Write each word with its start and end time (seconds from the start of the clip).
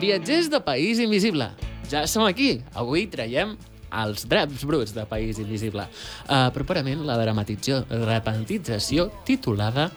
Viatgers 0.00 0.50
de 0.50 0.60
País 0.60 0.98
Invisible. 1.00 1.48
Ja 1.88 2.04
som 2.06 2.26
aquí. 2.26 2.58
Avui 2.76 3.06
traiem 3.08 3.54
els 3.96 4.26
draps 4.28 4.66
bruts 4.68 4.92
de 4.92 5.06
País 5.08 5.38
Invisible. 5.40 5.86
Uh, 6.28 6.50
properament 6.52 7.06
la 7.08 7.16
dramatització, 7.16 7.80
dramatització 7.88 9.08
titulada 9.24 9.88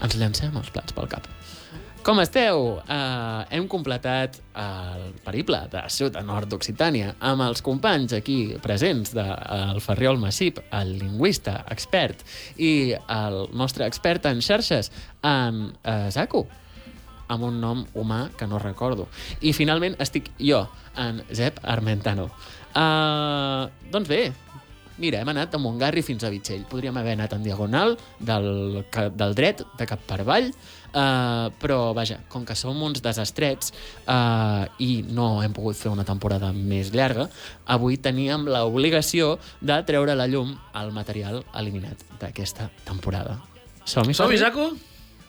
Ens 0.00 0.14
llancem 0.16 0.54
els 0.56 0.70
plats 0.72 0.94
pel 0.96 1.10
cap. 1.12 1.26
Com 2.06 2.22
esteu? 2.22 2.78
Uh, 2.80 3.42
hem 3.52 3.66
completat 3.68 4.38
el 4.56 5.10
periple 5.26 5.58
de 5.68 5.82
sud 5.92 6.14
a 6.16 6.22
nord 6.24 6.48
d'Occitània 6.48 7.16
amb 7.18 7.44
els 7.44 7.60
companys 7.60 8.14
aquí 8.16 8.38
presents 8.64 9.12
del 9.12 9.28
de, 9.76 9.82
Ferriol 9.84 10.16
Massip, 10.22 10.62
el 10.72 10.94
lingüista 11.02 11.58
expert 11.74 12.24
i 12.56 12.94
el 12.94 13.42
nostre 13.52 13.84
expert 13.84 14.30
en 14.30 14.40
xarxes, 14.40 14.88
en 15.20 15.66
uh, 15.74 16.08
Zaku, 16.14 16.46
amb 17.30 17.46
un 17.46 17.60
nom 17.62 17.84
humà 17.94 18.26
que 18.36 18.48
no 18.50 18.60
recordo. 18.62 19.08
I 19.40 19.54
finalment 19.56 19.96
estic 20.02 20.32
jo, 20.38 20.64
en 20.98 21.22
Zep 21.32 21.62
Armentano. 21.62 22.28
Uh, 22.74 23.70
doncs 23.90 24.10
bé, 24.10 24.20
mira, 25.00 25.22
hem 25.22 25.30
anat 25.32 25.54
de 25.54 25.62
Montgarri 25.62 26.02
fins 26.06 26.26
a 26.26 26.30
Vitxell. 26.32 26.66
Podríem 26.70 26.98
haver 27.00 27.16
anat 27.16 27.38
en 27.38 27.46
diagonal 27.46 27.96
del, 28.18 28.84
del 28.90 29.38
dret, 29.38 29.64
de 29.78 29.88
cap 29.88 30.04
per 30.06 30.22
avall, 30.24 30.52
Uh, 30.90 31.54
però, 31.62 31.92
vaja, 31.94 32.16
com 32.26 32.42
que 32.42 32.56
som 32.58 32.74
uns 32.82 32.98
desastrets 32.98 33.70
uh, 34.10 34.66
i 34.82 35.04
no 35.06 35.38
hem 35.38 35.54
pogut 35.54 35.78
fer 35.78 35.92
una 35.92 36.02
temporada 36.02 36.48
més 36.50 36.90
llarga, 36.90 37.28
avui 37.70 37.94
teníem 38.02 38.48
l'obligació 38.50 39.36
de 39.62 39.76
treure 39.86 40.16
a 40.16 40.18
la 40.18 40.26
llum 40.26 40.50
el 40.82 40.90
material 40.90 41.44
eliminat 41.62 42.02
d'aquesta 42.18 42.72
temporada. 42.82 43.38
Som-hi, 43.86 44.18
Som-hi, 44.18 44.42
Jaco? 44.42 44.72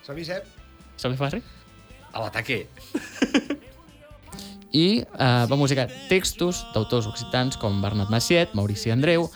Som-hi, 0.02 0.26
Sep. 0.26 0.50
Som-hi, 0.98 1.22
Farri? 1.22 1.45
A 2.12 2.24
l'ataque. 2.24 2.66
I 4.72 5.04
uh, 5.04 5.44
va 5.52 5.58
musicar 5.60 5.90
textos 6.08 6.62
d'autors 6.76 7.10
occitans 7.10 7.60
com 7.60 7.82
Bernat 7.84 8.12
Maciet, 8.14 8.53
Maurici 8.56 8.94
Andreu, 8.94 9.28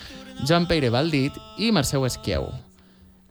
Joan 0.48 0.70
Peire 0.70 0.94
Valdit 0.94 1.36
i 1.60 1.74
Merceu 1.76 2.08
Esquieu 2.08 2.48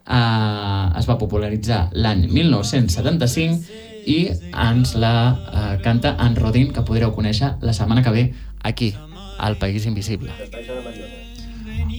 eh, 0.05 0.99
es 0.99 1.07
va 1.09 1.17
popularitzar 1.17 1.89
l'any 1.93 2.25
1975 2.29 3.81
i 4.05 4.19
ens 4.67 4.93
la 5.01 5.15
eh, 5.33 5.81
canta 5.83 6.15
en 6.21 6.37
Rodin, 6.37 6.71
que 6.73 6.85
podreu 6.85 7.13
conèixer 7.15 7.55
la 7.65 7.73
setmana 7.73 8.03
que 8.05 8.13
ve 8.13 8.25
aquí, 8.63 8.93
al 9.39 9.57
País 9.57 9.85
Invisible. 9.85 10.31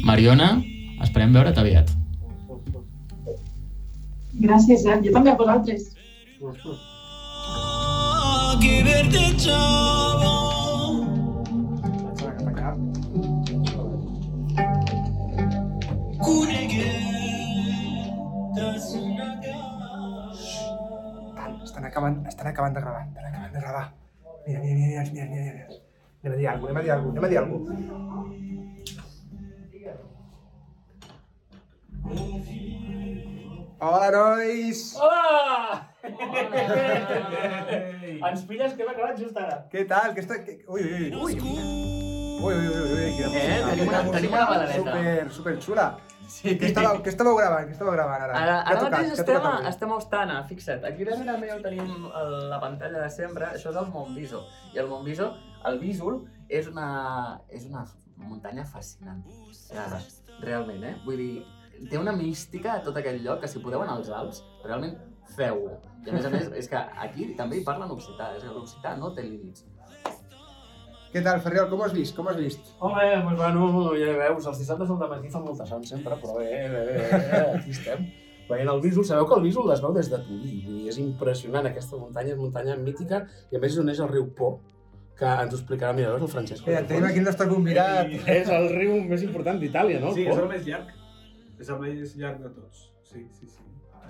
Mariona, 0.07 0.55
esperem 1.03 1.35
veure't 1.35 1.59
aviat. 1.59 1.91
Gràcies, 4.37 4.87
eh? 4.87 5.01
Jo 5.03 5.13
també 5.13 5.33
a 5.33 5.39
vosaltres. 5.41 5.91
Tal, 21.37 21.53
estan 21.65 21.85
acabant, 21.85 22.27
estan 22.27 22.47
acabant 22.49 22.75
de 22.75 22.81
gravar, 22.81 23.05
estan 23.09 23.25
acabant 23.27 23.53
de 23.53 23.61
gravar. 23.61 23.93
Mira, 24.47 24.61
mira, 24.61 24.77
mira, 24.77 25.03
mira, 25.13 25.27
mira, 25.27 25.53
mira. 25.53 25.67
Anem 26.25 26.33
a 26.33 26.37
dir 26.37 26.49
alguna 26.49 26.73
cosa, 26.73 26.81
anem 26.81 26.81
a 26.81 26.83
dir 26.83 26.93
alguna 26.93 27.13
cosa, 27.13 27.13
anem 27.13 27.25
a 27.25 27.29
dir 27.29 27.39
alguna 27.39 28.07
Hola, 33.79 34.11
nois! 34.11 34.97
Hola! 34.97 35.93
Ens 38.23 38.45
pilles 38.49 38.75
que 38.75 38.83
hem 38.83 38.91
acabat 38.93 39.19
just 39.21 39.37
ara. 39.37 39.63
Què 39.73 39.85
tal? 39.89 40.15
Que 40.15 40.23
està... 40.25 40.39
Que... 40.45 40.59
Ui, 40.69 40.83
ui, 40.83 41.11
ui. 41.13 41.39
Ui, 42.37 42.53
ui, 42.53 42.67
ui, 42.67 42.77
ui, 42.77 42.93
ui. 42.93 43.13
Quina 43.17 43.31
Eh, 43.41 43.63
tenim 43.71 43.89
una- 43.89 44.03
tenim 44.13 44.33
una 44.35 44.45
balaneta. 44.51 44.93
Super, 44.93 45.33
super 45.33 45.57
xula. 45.63 45.87
Sí. 46.29 46.57
Què 46.59 46.67
estàveu, 46.73 46.99
què 47.07 47.13
estàveu 47.13 47.37
gravant? 47.39 47.69
Què 47.69 47.75
estàveu 47.77 47.93
gravant 47.95 48.23
ara? 48.27 48.35
Ara, 48.35 48.55
ara 48.63 48.79
tocat? 48.81 48.93
mateix 48.97 49.13
estem, 49.15 49.37
tocat 49.37 49.47
a, 49.65 49.69
estem 49.71 49.93
a 49.93 49.97
Ostana, 50.01 50.39
fixa't. 50.49 50.85
Aquí 50.89 51.05
darrere 51.07 51.37
meu 51.39 51.61
tenim 51.63 51.93
el, 52.21 52.33
la 52.51 52.59
pantalla 52.61 53.05
de 53.05 53.11
sempre. 53.15 53.47
Això 53.55 53.71
és 53.71 53.77
el 53.83 53.87
Montviso. 53.95 54.41
I 54.75 54.81
el 54.83 54.89
Montviso, 54.91 55.29
el 55.71 55.79
Vísol, 55.79 56.25
és 56.49 56.67
una, 56.67 56.89
és 57.49 57.65
una 57.71 57.85
muntanya 58.17 58.65
fascinant. 58.67 59.23
Ja, 59.71 59.87
realment, 60.43 60.83
eh? 60.85 60.97
Vull 61.07 61.17
dir, 61.23 61.45
té 61.91 61.99
una 61.99 62.13
mística 62.13 62.75
a 62.75 62.83
tot 62.83 62.97
aquell 62.99 63.23
lloc 63.23 63.41
que 63.45 63.49
si 63.49 63.63
podeu 63.63 63.83
anar 63.87 63.97
als 64.01 64.11
Alps, 64.11 64.43
realment 64.65 64.99
feu-ho. 65.35 65.73
I 66.07 66.13
a 66.13 66.15
més 66.15 66.27
a 66.29 66.31
més, 66.31 66.51
és 66.55 66.69
que 66.71 66.83
aquí 67.03 67.33
també 67.39 67.59
hi 67.59 67.65
parlen 67.67 67.91
occità, 67.91 68.31
és 68.37 68.45
que 68.45 68.53
l'occità 68.55 68.95
no 69.01 69.11
té 69.17 69.25
límits. 69.27 69.65
Què 71.13 71.23
tal, 71.25 71.41
Ferriol? 71.41 71.67
Com 71.71 71.83
has 71.83 71.95
vist? 71.97 72.15
Com 72.17 72.29
has 72.31 72.37
vist? 72.37 72.71
Home, 72.85 73.09
doncs 73.25 73.41
bueno, 73.41 73.89
ja 73.97 74.13
veus, 74.21 74.47
els 74.51 74.61
dissabtes 74.61 74.91
al 74.93 75.03
matí 75.11 75.33
fan 75.33 75.45
molta 75.47 75.67
son 75.67 75.85
sempre, 75.89 76.19
però 76.21 76.39
bé, 76.39 76.51
bé, 76.71 76.85
bé, 76.91 76.97
bé, 77.09 77.43
aquí 77.57 77.75
estem. 77.75 78.07
Veient 78.47 78.71
el 78.71 78.81
Vísol, 78.83 79.05
sabeu 79.09 79.27
que 79.27 79.35
el 79.35 79.43
Vísol 79.43 79.73
es 79.75 79.81
veu 79.83 79.95
des 79.97 80.11
de 80.13 80.19
Turí, 80.23 80.61
dir, 80.63 80.83
és 80.93 80.99
impressionant, 81.03 81.67
aquesta 81.67 81.99
muntanya 81.99 82.35
és 82.37 82.39
muntanya 82.39 82.77
mítica, 82.79 83.25
i 83.51 83.59
a 83.59 83.63
més 83.63 83.73
és 83.75 83.81
on 83.83 83.91
és 83.91 84.03
el 84.05 84.11
riu 84.13 84.29
Po, 84.39 84.53
que 85.19 85.27
ens 85.27 85.55
ho 85.55 85.59
explicarà, 85.59 85.97
mira, 85.97 86.13
veus 86.15 86.29
el 86.29 86.33
Francesc? 86.37 86.69
Mira, 86.69 86.85
tenim 86.87 87.09
aquí 87.09 87.23
el 87.25 87.27
nostre 87.27 87.49
convidat. 87.51 88.13
I 88.13 88.21
és 88.37 88.53
el 88.55 88.69
riu 88.77 89.01
més 89.09 89.25
important 89.27 89.59
d'Itàlia, 89.63 90.03
no? 90.05 90.13
Sí, 90.15 90.29
és 90.31 90.43
el 90.45 90.51
més 90.53 90.69
llarg. 90.69 90.93
És 91.59 91.73
el 91.73 91.81
més 91.83 92.15
llarg 92.21 92.45
de 92.45 92.53
tots. 92.53 92.87
Sí, 93.09 93.25
sí, 93.33 93.49
sí. 93.49 93.66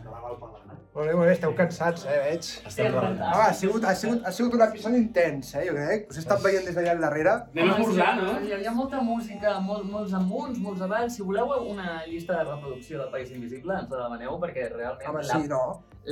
De 0.06 0.15
la. 0.15 0.67
Molt 0.97 1.11
bé, 1.11 1.15
molt 1.15 1.27
bé, 1.28 1.33
esteu 1.34 1.53
cansats, 1.53 2.06
eh, 2.09 2.15
veig. 2.25 2.47
Estem 2.69 2.87
treballant. 2.87 3.19
Home, 3.21 3.43
ha 3.44 3.55
sigut, 3.56 3.83
ha 3.84 3.91
sigut, 4.00 4.22
ha 4.25 4.31
sigut 4.33 4.55
un 4.56 4.62
episodi 4.65 4.97
intens, 5.03 5.50
eh, 5.55 5.65
jo 5.67 5.75
crec. 5.75 6.06
Us 6.09 6.17
he 6.17 6.22
estat 6.22 6.41
veient 6.44 6.65
des 6.65 6.78
d'allà 6.78 6.94
al 6.94 7.03
darrere. 7.05 7.34
Anem 7.53 7.72
a 7.72 7.75
esmorzar, 7.75 8.06
no? 8.16 8.31
Hi 8.47 8.55
havia 8.56 8.72
molta 8.72 9.03
música, 9.05 9.59
molt, 9.66 9.84
molts 9.91 10.15
amunts, 10.16 10.62
molts 10.66 10.84
avalls. 10.87 11.19
Si 11.19 11.27
voleu 11.27 11.53
una 11.75 11.99
llista 12.06 12.39
de 12.39 12.47
reproducció 12.47 13.03
del 13.03 13.11
País 13.12 13.34
Invisible, 13.37 13.77
ens 13.77 13.93
la 13.93 14.06
demaneu 14.06 14.39
perquè 14.41 14.71
realment 14.72 15.11
Home, 15.11 15.27
la, 15.28 15.41
sí, 15.43 15.50
no? 15.53 15.62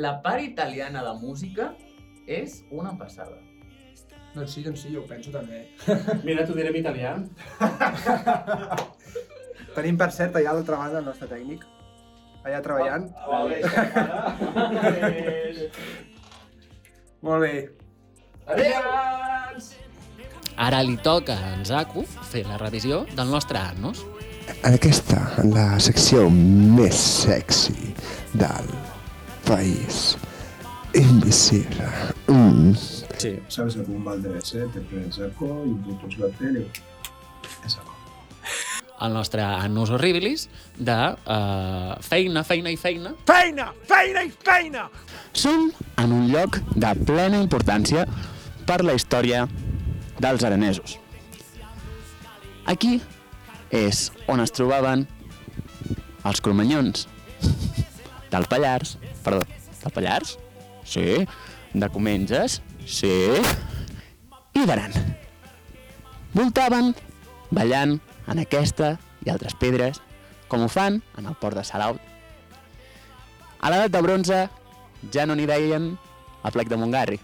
la 0.04 0.12
part 0.26 0.44
italiana 0.44 1.04
de 1.06 1.14
música 1.22 1.70
és 2.26 2.60
una 2.70 2.92
passada. 2.98 3.40
Doncs 4.34 4.52
sí, 4.52 4.66
doncs 4.66 4.84
sí, 4.84 4.92
jo 4.92 5.00
ho 5.00 5.08
penso 5.08 5.32
també. 5.32 5.62
Mira, 6.28 6.44
t'ho 6.44 6.58
diré 6.58 6.68
en 6.74 6.80
italià. 6.82 7.14
Tenim, 9.78 9.96
per 9.96 10.10
cert, 10.12 10.36
allà 10.36 10.52
a 10.52 10.58
l'altra 10.58 10.82
banda 10.82 11.00
el 11.00 11.08
nostre 11.08 11.30
tècnic. 11.32 11.64
Allà 12.44 12.60
treballant. 12.60 13.08
Molt 17.24 17.40
bé. 17.40 17.54
Adéu! 18.46 18.82
Ara 20.60 20.82
li 20.86 20.98
toca 21.02 21.34
a 21.34 21.54
en 21.56 21.64
Zaku 21.66 22.04
fer 22.30 22.44
la 22.46 22.58
revisió 22.60 23.04
del 23.16 23.32
nostre 23.32 23.58
Arnos. 23.58 24.04
Aquesta, 24.68 25.22
la 25.48 25.80
secció 25.80 26.28
més 26.30 27.00
sexy 27.24 27.94
del 28.36 28.68
país 29.48 30.14
invisible. 30.94 31.88
Mm. 32.28 32.76
Sí. 33.18 33.38
Sabes 33.48 33.76
algún 33.76 34.04
Valdez, 34.04 34.54
eh? 34.54 34.68
Te 34.74 34.80
pones 34.80 35.16
saco 35.16 35.64
y 35.66 35.74
putos 35.82 36.18
la 36.18 36.28
tele. 36.38 36.68
Es 37.64 37.78
algo. 37.78 37.93
El 39.04 39.12
nostre 39.12 39.42
Annus 39.44 39.90
Horribilis 39.92 40.46
de 40.78 40.94
uh, 40.96 41.94
feina, 42.00 42.44
feina 42.46 42.70
i 42.72 42.76
feina. 42.80 43.12
Feina! 43.28 43.66
Feina 43.88 44.22
i 44.24 44.30
feina! 44.32 44.86
Som 45.36 45.66
en 46.00 46.14
un 46.14 46.30
lloc 46.32 46.56
de 46.72 46.92
plena 47.04 47.40
importància 47.42 48.06
per 48.64 48.80
la 48.86 48.94
història 48.96 49.44
dels 50.24 50.44
aranesos. 50.48 50.96
Aquí 52.64 52.96
és 53.74 54.06
on 54.30 54.40
es 54.40 54.54
trobaven 54.56 55.04
els 56.24 56.40
cromanyons 56.40 57.04
del 58.32 58.48
Pallars, 58.48 58.96
perdó, 59.26 59.44
del 59.82 59.92
Pallars? 59.92 60.38
Sí. 60.88 61.26
De 61.74 61.88
Comenges? 61.92 62.60
Sí. 62.86 63.12
I 64.54 64.64
d'Aran. 64.64 64.94
Voltaven 66.34 66.94
ballant 67.54 67.98
en 68.28 68.40
aquesta 68.42 68.94
i 69.24 69.30
altres 69.32 69.54
pedres, 69.60 70.00
com 70.48 70.64
ho 70.64 70.68
fan 70.68 71.02
en 71.18 71.26
el 71.26 71.36
port 71.40 71.56
de 71.56 71.64
Salaut. 71.64 72.00
A 73.60 73.70
l'edat 73.72 73.92
de 73.92 74.02
bronze 74.04 74.40
ja 75.12 75.24
no 75.26 75.34
n'hi 75.36 75.46
deien 75.48 75.94
a 76.44 76.50
plec 76.52 76.68
de 76.68 76.76
Montgarri. 76.80 77.18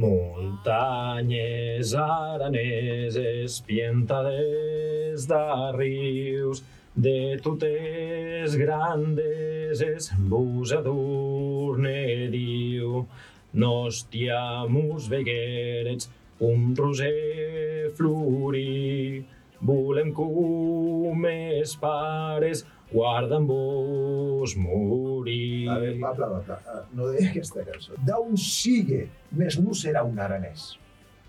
Muntanyes 0.00 1.92
araneses, 2.00 3.60
pientades 3.66 5.26
de 5.28 5.72
rius, 5.76 6.62
de 6.96 7.36
totes 7.44 8.56
grandeses, 8.56 10.12
vos 10.28 10.72
adorne 10.72 12.28
diu. 12.32 13.06
Nostiamus 13.52 15.10
veguerets, 15.12 16.08
un 16.40 16.72
roser 16.76 17.92
florí, 17.96 19.24
volem 19.62 20.12
com 20.12 21.14
mes 21.16 21.74
pares, 21.78 22.64
guarden 22.92 23.46
vos 23.46 24.56
morir. 24.58 25.68
A 25.70 25.78
veure, 25.78 25.98
va, 26.02 26.12
va, 26.18 26.28
va, 26.34 26.58
va. 26.66 26.80
No 26.92 27.12
deia 27.12 27.30
aquesta 27.30 27.64
cançó. 27.66 27.96
D'on 28.08 28.36
sigue, 28.36 29.06
més 29.38 29.58
no 29.62 29.76
serà 29.78 30.02
un 30.08 30.18
aranès. 30.20 30.72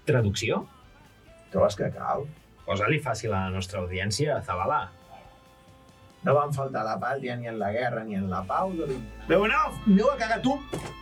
Traducció? 0.08 0.64
Trobes 1.54 1.78
que 1.80 1.92
cal? 1.94 2.26
Posa-li 2.66 3.00
fàcil 3.04 3.32
a 3.32 3.46
la 3.46 3.54
nostra 3.54 3.84
audiència 3.84 4.42
Zabalà. 4.48 4.82
No 6.24 6.34
van 6.38 6.54
faltar 6.56 6.86
la 6.88 6.96
pàtria 7.00 7.36
ni 7.36 7.50
en 7.52 7.58
la 7.60 7.70
guerra 7.76 8.04
ni 8.08 8.16
en 8.16 8.30
la 8.32 8.42
pau. 8.48 8.72
De 8.78 8.88
Leonov, 9.28 9.80
aneu 9.86 10.10
a 10.10 10.18
cagar 10.20 10.40
tu 10.44 10.56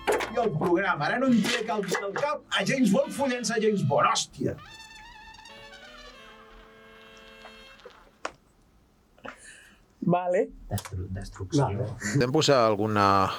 i 0.10 0.40
el 0.42 0.50
programa. 0.58 1.06
Ara 1.06 1.20
no 1.22 1.30
em 1.30 1.42
trec 1.46 1.70
el, 1.70 1.86
el 2.02 2.16
cap 2.18 2.42
a 2.58 2.66
James 2.66 2.90
Bond 2.94 3.14
follant-se 3.14 3.54
a 3.54 3.62
James 3.62 3.86
Bond, 3.88 4.10
hòstia. 4.10 4.56
Vale. 10.02 10.48
Destru 10.70 11.08
destrucció. 11.14 11.66
Vale. 11.68 11.88
Podem 12.14 12.32
posar 12.34 12.66
alguna 12.66 13.30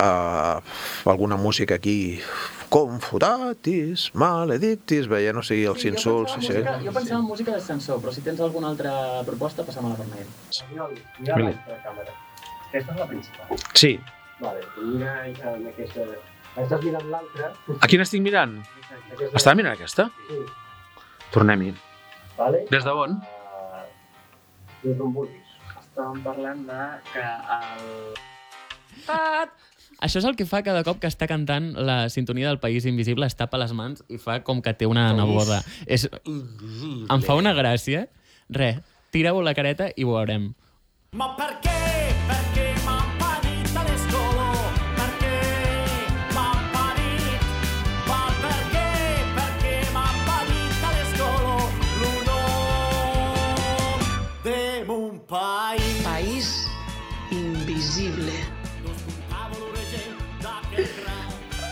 uh, 0.00 0.60
alguna 1.08 1.36
música 1.36 1.74
aquí 1.76 2.20
confutatis, 2.68 4.10
maledictis, 4.12 5.08
veient, 5.08 5.38
o 5.40 5.42
sigui, 5.42 5.64
els 5.70 5.84
insults, 5.88 6.34
jo 6.34 6.36
pensava, 6.36 6.58
música, 6.60 6.74
jo 6.84 6.92
pensava 6.92 7.20
en 7.22 7.26
música 7.30 7.54
d'ascensor, 7.54 8.00
però 8.02 8.12
si 8.12 8.20
tens 8.26 8.42
alguna 8.44 8.68
altra 8.68 8.92
proposta, 9.24 9.64
passa-me-la 9.64 9.96
per 9.96 10.04
mail. 10.10 10.28
Mira, 10.68 10.88
mira 11.18 11.38
l'altra 11.40 11.78
càmera. 11.86 12.12
Aquesta 12.68 12.92
és 12.92 12.98
la 13.00 13.06
principal. 13.08 13.62
Sí. 13.72 13.94
Vale, 14.42 14.60
mira 14.84 15.14
en 15.54 15.64
aquesta... 15.72 16.04
Estàs 16.58 16.82
mirant 16.84 17.08
l'altra. 17.12 17.52
A 17.80 17.88
quina 17.88 18.04
estic 18.04 18.20
mirant? 18.24 18.58
Aquesta- 19.14 19.32
Estava 19.40 19.56
mirant 19.62 19.76
aquesta? 19.78 20.08
Sí. 20.28 20.38
Tornem-hi. 21.32 21.72
Vale? 22.36 22.64
Des 22.68 22.84
de 22.84 22.92
on? 22.92 23.16
Uh, 23.16 23.37
des 24.82 24.96
d'on 24.98 25.12
vulguis. 25.14 25.56
Estàvem 25.80 26.20
parlant 26.26 26.62
de 26.68 26.82
que 27.12 27.24
el... 27.56 27.82
Això 29.98 30.20
és 30.20 30.26
el 30.28 30.36
que 30.38 30.46
fa 30.46 30.62
cada 30.62 30.84
cop 30.86 31.00
que 31.02 31.10
està 31.10 31.26
cantant 31.30 31.72
la 31.74 31.98
sintonia 32.12 32.46
del 32.50 32.60
País 32.62 32.86
Invisible, 32.86 33.26
es 33.26 33.34
tapa 33.38 33.58
les 33.58 33.74
mans 33.74 34.04
i 34.08 34.20
fa 34.22 34.38
com 34.46 34.62
que 34.62 34.74
té 34.78 34.86
una 34.86 35.10
neboda. 35.16 35.62
És... 35.86 36.06
Em 36.28 37.26
fa 37.26 37.38
una 37.38 37.54
gràcia. 37.56 38.06
Re, 38.48 38.76
tira-ho 39.10 39.42
la 39.42 39.56
careta 39.58 39.90
i 39.96 40.06
ho 40.06 40.14
veurem. 40.14 40.52
Ma 41.18 41.32
perché? 41.34 41.76
Perché 42.28 42.28
m'han 42.28 42.54
parit 42.54 42.67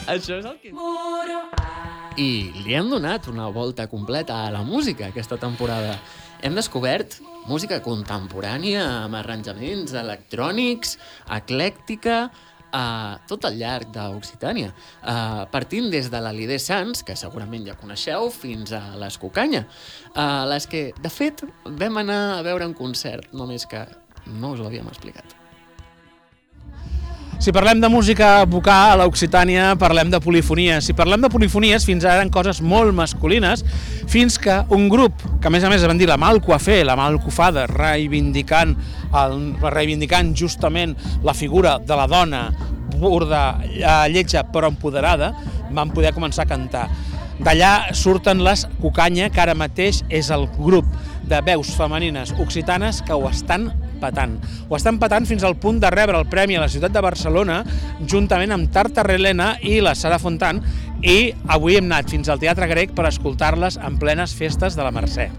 Això 0.06 0.38
és 0.38 0.46
el 0.46 0.58
que... 0.62 0.70
I 2.16 2.28
li 2.64 2.74
hem 2.78 2.88
donat 2.88 3.26
una 3.28 3.48
volta 3.52 3.88
completa 3.90 4.38
a 4.46 4.52
la 4.54 4.62
música 4.64 5.10
aquesta 5.10 5.36
temporada. 5.36 5.98
Hem 6.46 6.54
descobert 6.56 7.18
música 7.50 7.80
contemporània 7.84 8.84
amb 9.02 9.18
arranjaments 9.18 9.96
electrònics, 9.98 10.96
eclèctica, 11.36 12.28
a 12.76 13.18
tot 13.28 13.46
el 13.48 13.58
llarg 13.60 13.92
d'Occitània, 13.94 14.72
uh, 14.72 15.44
partint 15.52 15.88
des 15.92 16.10
de 16.12 16.20
l'Alidé 16.20 16.58
Sans, 16.60 17.02
que 17.06 17.16
segurament 17.16 17.64
ja 17.66 17.78
coneixeu, 17.78 18.28
fins 18.34 18.74
a 18.76 18.82
les 19.00 19.16
Cucanya, 19.22 19.64
uh, 20.12 20.44
les 20.50 20.68
que, 20.70 20.90
de 20.98 21.12
fet, 21.12 21.46
vam 21.64 22.02
anar 22.02 22.20
a 22.36 22.44
veure 22.46 22.68
en 22.68 22.76
concert, 22.76 23.32
només 23.32 23.66
que 23.70 23.86
no 24.26 24.54
us 24.54 24.60
ho 24.60 24.68
havíem 24.68 24.88
explicat. 24.92 25.45
Si 27.38 27.52
parlem 27.52 27.82
de 27.82 27.88
música 27.92 28.46
vocal 28.48 28.96
a 28.96 29.04
l'Occitània, 29.04 29.74
parlem 29.76 30.08
de 30.10 30.18
polifonia. 30.24 30.78
Si 30.80 30.94
parlem 30.96 31.20
de 31.20 31.28
polifonies, 31.30 31.84
fins 31.84 32.06
ara 32.06 32.22
eren 32.22 32.30
coses 32.32 32.62
molt 32.64 32.94
masculines, 32.96 33.60
fins 34.08 34.38
que 34.40 34.56
un 34.72 34.88
grup, 34.88 35.20
que 35.42 35.50
a 35.50 35.52
més 35.52 35.64
a 35.64 35.70
més 35.70 35.84
van 35.84 36.00
dir 36.00 36.08
la 36.08 36.16
Malcoafé, 36.16 36.80
la 36.88 36.96
Malcofada, 36.96 37.66
reivindicant, 37.68 38.72
el, 39.12 39.36
reivindicant 39.60 40.32
justament 40.34 40.96
la 41.26 41.36
figura 41.36 41.76
de 41.78 41.98
la 42.00 42.08
dona 42.08 42.46
burda, 42.96 43.60
eh, 43.68 44.08
lletja 44.14 44.46
però 44.48 44.72
empoderada, 44.72 45.34
van 45.76 45.92
poder 45.92 46.14
començar 46.16 46.46
a 46.46 46.50
cantar. 46.54 46.88
D'allà 47.36 47.92
surten 47.92 48.40
les 48.40 48.64
Cucanya, 48.80 49.28
que 49.28 49.42
ara 49.44 49.54
mateix 49.54 50.00
és 50.08 50.32
el 50.32 50.48
grup 50.56 50.88
de 51.28 51.42
veus 51.44 51.74
femenines 51.76 52.32
occitanes 52.40 53.02
que 53.04 53.12
ho 53.12 53.28
estan 53.28 53.68
patant. 54.00 54.38
Ho 54.68 54.76
estan 54.78 55.00
patant 55.02 55.26
fins 55.28 55.44
al 55.46 55.58
punt 55.60 55.80
de 55.82 55.90
rebre 55.92 56.18
el 56.18 56.28
premi 56.30 56.56
a 56.56 56.64
la 56.64 56.70
ciutat 56.72 56.94
de 56.94 57.04
Barcelona 57.04 57.62
juntament 58.04 58.54
amb 58.54 58.72
Tartarrelena 58.72 59.54
i 59.62 59.80
la 59.84 59.96
Sara 59.98 60.20
Fontan 60.22 60.62
i 61.02 61.32
avui 61.52 61.80
hem 61.80 61.90
anat 61.90 62.10
fins 62.12 62.28
al 62.28 62.40
Teatre 62.42 62.70
Grec 62.70 62.96
per 62.96 63.08
escoltar-les 63.10 63.80
en 63.82 64.00
plenes 64.00 64.34
festes 64.36 64.78
de 64.78 64.86
la 64.86 64.94
Mercè. 64.94 65.30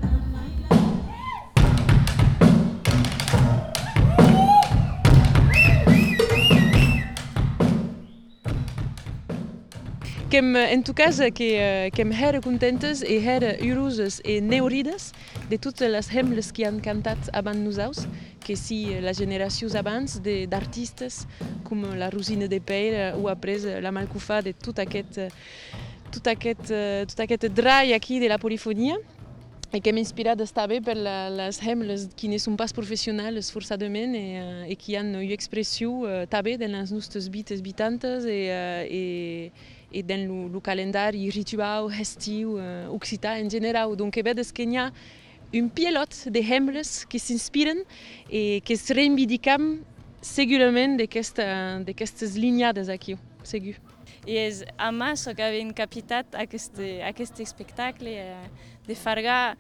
Era 12.27 12.41
contentes 12.41 13.01
i 13.01 13.15
era 13.23 13.53
heureuses 13.63 14.19
i 14.25 14.41
neurides 14.41 15.13
de 15.47 15.57
totes 15.57 15.87
les 15.89 16.09
hemles 16.11 16.51
que 16.51 16.65
han 16.67 16.81
cantat 16.83 17.29
abans 17.31 17.61
nosaltres, 17.63 18.07
que 18.43 18.57
si 18.59 18.91
eh, 18.91 18.99
les 18.99 19.17
generacions 19.17 19.75
abans 19.75 20.19
de- 20.21 20.45
d'artistes 20.45 21.25
com 21.63 21.85
la 21.95 22.09
Rosina 22.09 22.47
de 22.47 22.59
Peire 22.59 23.13
o 23.15 23.29
après 23.29 23.63
eh, 23.63 23.79
la 23.79 23.91
Malcufa 23.91 24.41
de 24.41 24.51
tot 24.51 24.79
aquest, 24.79 25.17
eh, 25.17 25.29
tot 26.11 26.27
aquest, 26.27 26.71
eh, 26.71 27.05
tot 27.07 27.23
aquest 27.23 27.47
drai 27.55 27.93
aquí 27.93 28.19
de 28.19 28.27
la 28.27 28.37
polifonia 28.37 28.97
i 29.71 29.79
que 29.79 29.91
hem 29.91 29.97
inspirat 29.99 30.37
d'estar 30.39 30.67
bé 30.67 30.81
per 30.83 30.95
la, 30.95 31.29
les 31.29 31.61
hemles 31.63 32.09
que 32.19 32.27
ne 32.27 32.39
són 32.39 32.55
pas 32.59 32.71
professionals 32.75 33.47
forçadament 33.51 34.11
i, 34.15 34.25
eh, 34.43 34.67
i 34.71 34.75
que 34.75 34.99
han 34.99 35.15
una 35.15 35.31
expressió 35.31 36.03
eh, 36.03 36.25
també 36.27 36.57
de 36.59 36.67
les 36.67 36.91
nostres 36.91 37.31
vites 37.31 37.63
bitantes 37.63 38.27
i, 38.27 38.43
eh, 38.51 38.87
i, 38.91 39.03
i 39.91 40.03
dans 40.03 40.51
lo 40.51 40.61
calendari 40.61 41.29
ritual 41.29 41.91
estiu 41.99 42.57
eh, 42.59 42.87
occità 42.89 43.39
en 43.39 43.49
general. 43.49 43.95
Donc 43.95 44.15
vedes 44.23 44.51
que 44.51 44.63
hi 44.63 44.77
ha 44.77 44.91
un 45.53 45.69
pilot 45.69 46.27
de 46.29 46.41
hemles 46.41 47.05
que 47.05 47.19
s'inspiren 47.19 47.83
i 48.29 48.61
que 48.65 48.73
es 48.75 48.89
reivindicam 48.89 49.77
segurament 50.21 50.97
d'aquestes 50.97 52.35
linyades 52.35 52.89
aquí, 52.89 53.15
segur. 53.43 53.77
I 54.27 54.35
és 54.41 54.63
ama 54.77 55.13
so 55.15 55.31
que 55.31 55.43
havien 55.45 55.71
capitat 55.71 56.35
aquest, 56.35 56.81
aquest 57.07 57.39
espectacle 57.39 58.11
eh, 58.19 58.49
de 58.87 58.95
fargar 58.95 59.55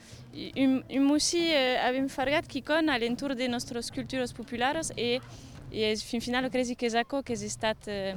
un, 0.55 0.83
un 0.89 1.05
musí 1.07 1.45
eh, 1.51 1.77
havien 1.79 2.09
fargat 2.11 2.47
quicon 2.51 2.89
a 2.89 2.97
l'entorn 2.99 3.37
de 3.37 3.47
nostres 3.47 3.91
cultures 3.95 4.35
populares 4.35 4.91
i, 4.97 5.21
i 5.71 5.87
és 5.87 6.03
fin 6.03 6.23
final 6.23 6.51
crezi 6.51 6.75
que 6.75 6.87
és 6.89 6.99
aco 6.99 7.23
que 7.23 7.35
és 7.37 7.47
estat 7.47 7.87
eh, 7.87 8.15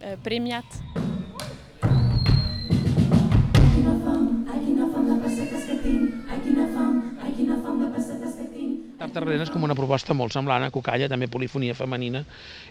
eh. 0.00 0.16
Tartarrelena 9.00 9.46
és 9.46 9.50
com 9.50 9.64
una 9.64 9.74
proposta 9.74 10.14
molt 10.14 10.34
semblant 10.36 10.66
a 10.66 10.70
Cucalla, 10.74 11.08
també 11.08 11.30
polifonia 11.32 11.74
femenina 11.74 12.20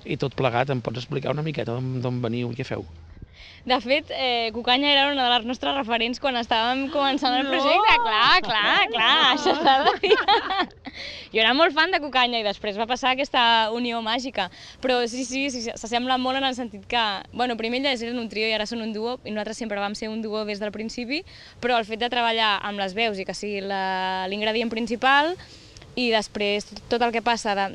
i 0.06 0.18
tot 0.22 0.38
plegat. 0.38 0.70
Em 0.70 0.82
pots 0.86 1.02
explicar 1.02 1.34
una 1.34 1.46
miqueta 1.46 1.76
d'on 1.76 2.22
veniu 2.24 2.54
i 2.54 2.60
què 2.60 2.68
feu? 2.68 2.86
De 3.70 3.78
fet, 3.84 4.10
eh, 4.16 4.50
Cucanya 4.54 4.92
era 4.92 5.08
una 5.12 5.26
de 5.28 5.34
les 5.36 5.46
nostres 5.46 5.76
referents 5.76 6.20
quan 6.20 6.38
estàvem 6.40 6.88
començant 6.94 7.36
el 7.38 7.48
projecte. 7.48 7.98
Clar, 8.06 8.40
clar, 8.46 8.78
clar, 8.94 9.14
això 9.34 9.56
s'ha 9.60 9.78
de 9.86 9.96
dir. 10.04 10.18
Jo 11.30 11.44
era 11.44 11.54
molt 11.54 11.76
fan 11.78 11.92
de 11.94 12.00
Cucanya 12.02 12.40
i 12.42 12.44
després 12.44 12.78
va 12.80 12.88
passar 12.90 13.12
aquesta 13.14 13.70
unió 13.76 14.02
màgica. 14.02 14.48
Però 14.82 14.98
sí, 15.08 15.24
sí, 15.28 15.46
sí 15.54 15.62
s'assembla 15.70 16.18
molt 16.18 16.40
en 16.40 16.48
el 16.48 16.58
sentit 16.58 16.88
que, 16.90 17.04
bueno, 17.32 17.56
primer 17.60 17.84
ells 17.86 18.02
eren 18.02 18.18
un 18.20 18.28
trio 18.32 18.50
i 18.50 18.56
ara 18.56 18.66
són 18.66 18.82
un 18.82 18.92
duo, 18.96 19.20
i 19.24 19.32
nosaltres 19.32 19.62
sempre 19.62 19.80
vam 19.80 19.96
ser 19.96 20.10
un 20.10 20.24
duo 20.26 20.44
des 20.50 20.60
del 20.60 20.74
principi, 20.74 21.22
però 21.62 21.78
el 21.78 21.86
fet 21.86 22.02
de 22.02 22.10
treballar 22.10 22.58
amb 22.66 22.82
les 22.82 22.98
veus 22.98 23.22
i 23.22 23.28
que 23.28 23.38
sigui 23.38 23.62
l'ingredient 23.62 24.74
principal 24.74 25.36
i 26.00 26.10
després 26.14 26.68
tot, 26.88 27.02
el 27.02 27.14
que 27.14 27.24
passa 27.26 27.56
de, 27.58 27.68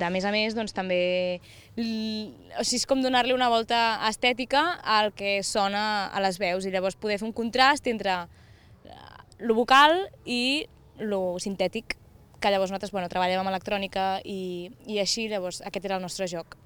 de 0.00 0.10
més 0.12 0.24
a 0.24 0.32
més 0.34 0.56
doncs 0.56 0.74
també 0.76 1.40
o 1.76 2.64
sigui, 2.64 2.80
és 2.80 2.86
com 2.88 3.02
donar-li 3.04 3.34
una 3.36 3.50
volta 3.52 3.98
estètica 4.08 4.78
al 4.80 5.12
que 5.16 5.42
sona 5.44 6.08
a 6.08 6.22
les 6.24 6.40
veus 6.40 6.64
i 6.64 6.72
llavors 6.72 6.96
poder 6.96 7.18
fer 7.20 7.28
un 7.28 7.36
contrast 7.36 7.86
entre 7.92 8.24
lo 9.38 9.54
vocal 9.54 10.06
i 10.24 10.66
lo 10.98 11.36
sintètic 11.42 11.98
que 12.40 12.52
llavors 12.52 12.70
nosaltres 12.70 12.92
bueno, 12.92 13.10
treballem 13.12 13.42
amb 13.42 13.52
electrònica 13.52 14.06
i, 14.24 14.70
i 14.88 15.00
així 15.02 15.26
llavors 15.28 15.60
aquest 15.64 15.84
era 15.84 15.98
el 15.98 16.04
nostre 16.04 16.28
joc. 16.30 16.56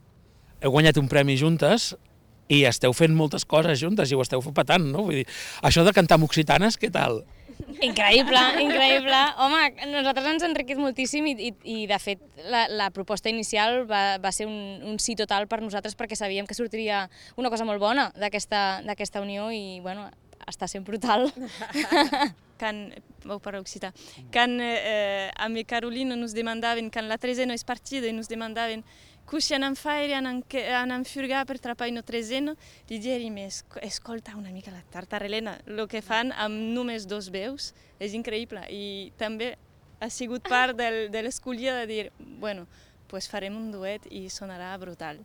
Heu 0.60 0.70
guanyat 0.74 0.98
un 1.00 1.08
premi 1.10 1.36
juntes 1.40 1.94
i 2.50 2.64
esteu 2.68 2.94
fent 2.94 3.14
moltes 3.14 3.46
coses 3.46 3.78
juntes 3.80 4.10
i 4.10 4.18
ho 4.18 4.22
esteu 4.22 4.42
patant, 4.54 4.90
no? 4.90 5.06
Vull 5.06 5.22
dir, 5.22 5.26
això 5.66 5.84
de 5.86 5.94
cantar 5.96 6.18
amb 6.18 6.26
occitanes, 6.26 6.78
què 6.78 6.90
tal? 6.92 7.22
Increïble, 7.78 8.40
increïble. 8.64 9.20
Home, 9.44 9.60
nosaltres 9.92 10.26
ens 10.32 10.44
ha 10.44 10.48
enriquit 10.50 10.80
moltíssim 10.80 11.28
i, 11.30 11.34
i, 11.50 11.52
i 11.74 11.76
de 11.90 11.98
fet, 12.02 12.22
la, 12.50 12.66
la 12.68 12.90
proposta 12.94 13.30
inicial 13.30 13.84
va, 13.90 14.18
va 14.22 14.32
ser 14.34 14.48
un, 14.50 14.80
un 14.86 14.98
sí 15.02 15.16
total 15.18 15.46
per 15.50 15.60
nosaltres 15.62 15.96
perquè 15.98 16.18
sabíem 16.18 16.48
que 16.48 16.58
sortiria 16.58 17.04
una 17.40 17.52
cosa 17.52 17.68
molt 17.68 17.82
bona 17.82 18.10
d'aquesta 18.18 19.22
unió 19.22 19.50
i, 19.54 19.80
bueno, 19.84 20.08
està 20.50 20.68
sent 20.70 20.86
brutal. 20.86 21.28
Quand, 22.60 22.92
vau 23.24 23.38
parlar 23.40 23.62
occità. 23.62 23.88
Quand 24.34 24.60
eh, 24.60 25.30
a 25.32 25.48
mi 25.48 25.64
Carolina 25.64 26.16
nos 26.16 26.34
demandaven, 26.36 26.90
quand 26.92 27.08
la 27.08 27.16
trezena 27.16 27.56
és 27.56 27.64
partida 27.64 28.10
i 28.10 28.12
nos 28.12 28.28
demandaven 28.28 28.84
Cusci 29.30 29.54
anem 29.54 29.76
fare, 29.78 30.10
anem, 30.18 30.40
anem 30.74 31.04
furgar 31.06 31.44
per 31.46 31.60
trapar 31.62 31.86
no 31.94 32.02
trezena, 32.02 32.56
li 32.90 32.98
dieri, 32.98 33.28
més 33.30 33.60
escolta 33.86 34.34
una 34.34 34.50
mica 34.50 34.74
la 34.74 34.82
tartarelena. 34.90 35.52
El 35.70 35.84
que 35.86 36.02
fan 36.02 36.34
amb 36.34 36.74
només 36.74 37.06
dos 37.06 37.30
veus 37.30 37.70
és 38.02 38.16
increïble 38.18 38.64
i 38.74 39.12
també 39.22 39.52
ha 40.02 40.10
sigut 40.10 40.50
part 40.50 40.74
del, 40.74 41.04
de 41.14 41.22
l'escollia 41.22 41.76
de 41.78 41.86
dir, 41.86 42.04
bueno, 42.42 42.66
pues 43.06 43.30
farem 43.30 43.54
un 43.54 43.70
duet 43.70 44.10
i 44.10 44.26
sonarà 44.34 44.74
brutal. 44.82 45.22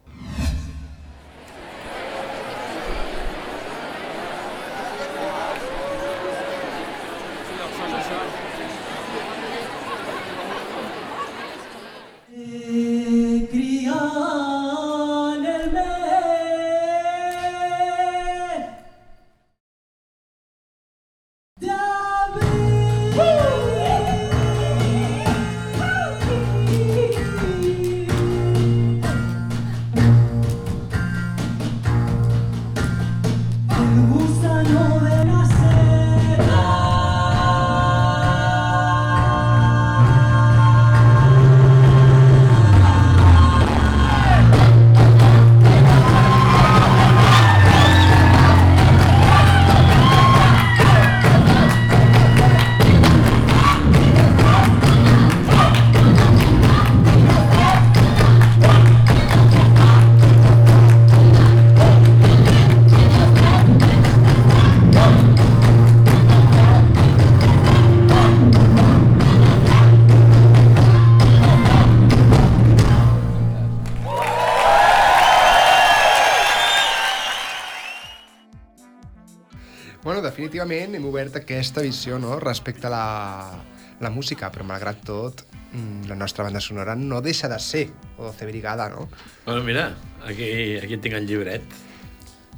Definitivament 80.65 80.98
hem 80.98 81.05
obert 81.05 81.36
aquesta 81.38 81.81
visió 81.86 82.17
no? 82.17 82.39
respecte 82.41 82.88
a 82.88 82.89
la, 82.89 83.05
la 84.01 84.10
música, 84.10 84.50
però 84.50 84.65
malgrat 84.65 85.03
tot, 85.05 85.43
mm, 85.72 86.07
la 86.10 86.15
nostra 86.17 86.43
banda 86.43 86.60
sonora 86.60 86.95
no 86.95 87.22
deixa 87.22 87.48
de 87.48 87.60
ser 87.60 87.89
Doce 88.17 88.48
Brigada, 88.50 88.89
no? 88.89 89.07
Bueno, 89.45 89.62
mira, 89.63 89.95
aquí, 90.25 90.77
aquí 90.77 90.98
tinc 90.98 91.15
el 91.15 91.27
llibret. 91.27 91.62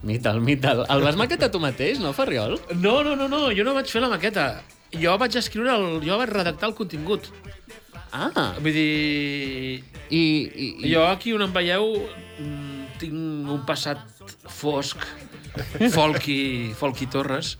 Mital, 0.03 0.39
mital. 0.39 0.85
El 0.89 1.03
vas 1.03 1.17
maquetar 1.19 1.51
tu 1.51 1.59
mateix, 1.59 1.99
no, 1.99 2.13
Ferriol? 2.13 2.61
No, 2.75 3.03
no, 3.03 3.15
no, 3.15 3.27
no, 3.27 3.49
jo 3.51 3.65
no 3.67 3.73
vaig 3.75 3.91
fer 3.91 4.01
la 4.01 4.11
maqueta. 4.13 4.61
Jo 4.93 5.17
vaig 5.19 5.35
escriure, 5.35 5.73
el, 5.75 5.99
jo 6.05 6.17
vaig 6.17 6.31
redactar 6.31 6.69
el 6.69 6.77
contingut. 6.77 7.27
Ah. 8.13 8.53
Vull 8.61 8.71
dir... 8.71 9.83
I, 10.07 10.21
i, 10.21 10.67
i... 10.87 10.93
Jo 10.93 11.03
aquí 11.09 11.33
on 11.35 11.43
em 11.43 11.51
veieu 11.51 11.89
mm, 12.39 12.85
tinc 13.01 13.51
un 13.51 13.65
passat 13.67 13.99
fosc, 14.47 15.03
folky, 15.91 16.71
folky 16.79 17.09
Torres. 17.11 17.57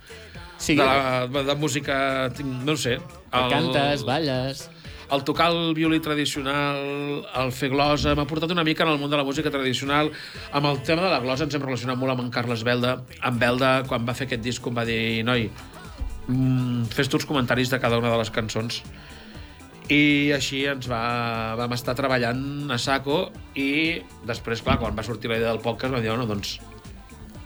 Sí. 0.58 0.76
De, 0.76 0.84
la, 0.84 1.28
de 1.28 1.56
música, 1.56 2.32
no 2.44 2.74
ho 2.74 2.78
sé. 2.78 3.00
Cantes, 3.32 4.04
balles... 4.04 4.70
El 5.08 5.24
tocar 5.24 5.54
el 5.54 5.72
violí 5.72 6.02
tradicional, 6.04 7.22
el 7.40 7.52
fer 7.56 7.70
glosa, 7.72 8.12
m'ha 8.12 8.26
portat 8.28 8.52
una 8.52 8.66
mica 8.68 8.84
en 8.84 8.90
el 8.92 8.98
món 9.00 9.08
de 9.08 9.16
la 9.16 9.24
música 9.24 9.48
tradicional. 9.48 10.10
Amb 10.52 10.68
el 10.68 10.82
tema 10.84 11.06
de 11.06 11.12
la 11.14 11.22
glosa 11.24 11.46
ens 11.48 11.56
hem 11.56 11.64
relacionat 11.64 11.96
molt 11.96 12.12
amb 12.12 12.26
en 12.26 12.32
Carles 12.36 12.66
Belda. 12.68 12.98
En 13.24 13.40
Belda, 13.40 13.86
quan 13.88 14.04
va 14.04 14.18
fer 14.18 14.28
aquest 14.28 14.44
disc, 14.44 14.68
em 14.68 14.76
va 14.76 14.84
dir, 14.84 15.24
noi, 15.24 15.48
mm, 16.28 16.92
fes 16.92 17.08
tu 17.08 17.16
els 17.22 17.28
comentaris 17.30 17.72
de 17.72 17.80
cada 17.80 18.02
una 18.04 18.12
de 18.12 18.20
les 18.20 18.34
cançons. 18.36 18.82
I 19.88 20.34
així 20.36 20.66
ens 20.68 20.92
va, 20.92 21.56
vam 21.56 21.72
estar 21.72 21.96
treballant 21.96 22.68
a 22.68 22.78
saco 22.78 23.30
i 23.56 24.02
després, 24.28 24.60
clar, 24.60 24.76
quan 24.82 24.98
va 24.98 25.08
sortir 25.08 25.32
la 25.32 25.40
idea 25.40 25.56
del 25.56 25.64
podcast, 25.64 25.96
vam 25.96 26.04
dir, 26.04 26.12
no, 26.12 26.28
doncs 26.28 26.58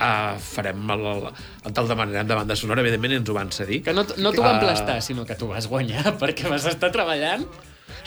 uh, 0.01 0.37
farem 0.41 0.93
el, 0.95 1.07
el, 1.13 1.27
el 1.65 1.75
tal 1.77 1.89
demanarem 1.89 2.29
de 2.29 2.37
banda 2.41 2.57
sonora, 2.57 2.83
evidentment 2.83 3.19
ens 3.21 3.29
ho 3.29 3.37
van 3.37 3.51
cedir. 3.55 3.81
Que 3.85 3.95
no, 3.95 4.05
no 4.17 4.33
t'ho 4.33 4.45
van 4.45 4.61
plastar, 4.63 5.01
sinó 5.05 5.25
que 5.27 5.37
t'ho 5.37 5.51
vas 5.51 5.69
guanyar, 5.71 6.15
perquè 6.21 6.49
vas 6.51 6.67
estar 6.69 6.91
treballant. 6.93 7.45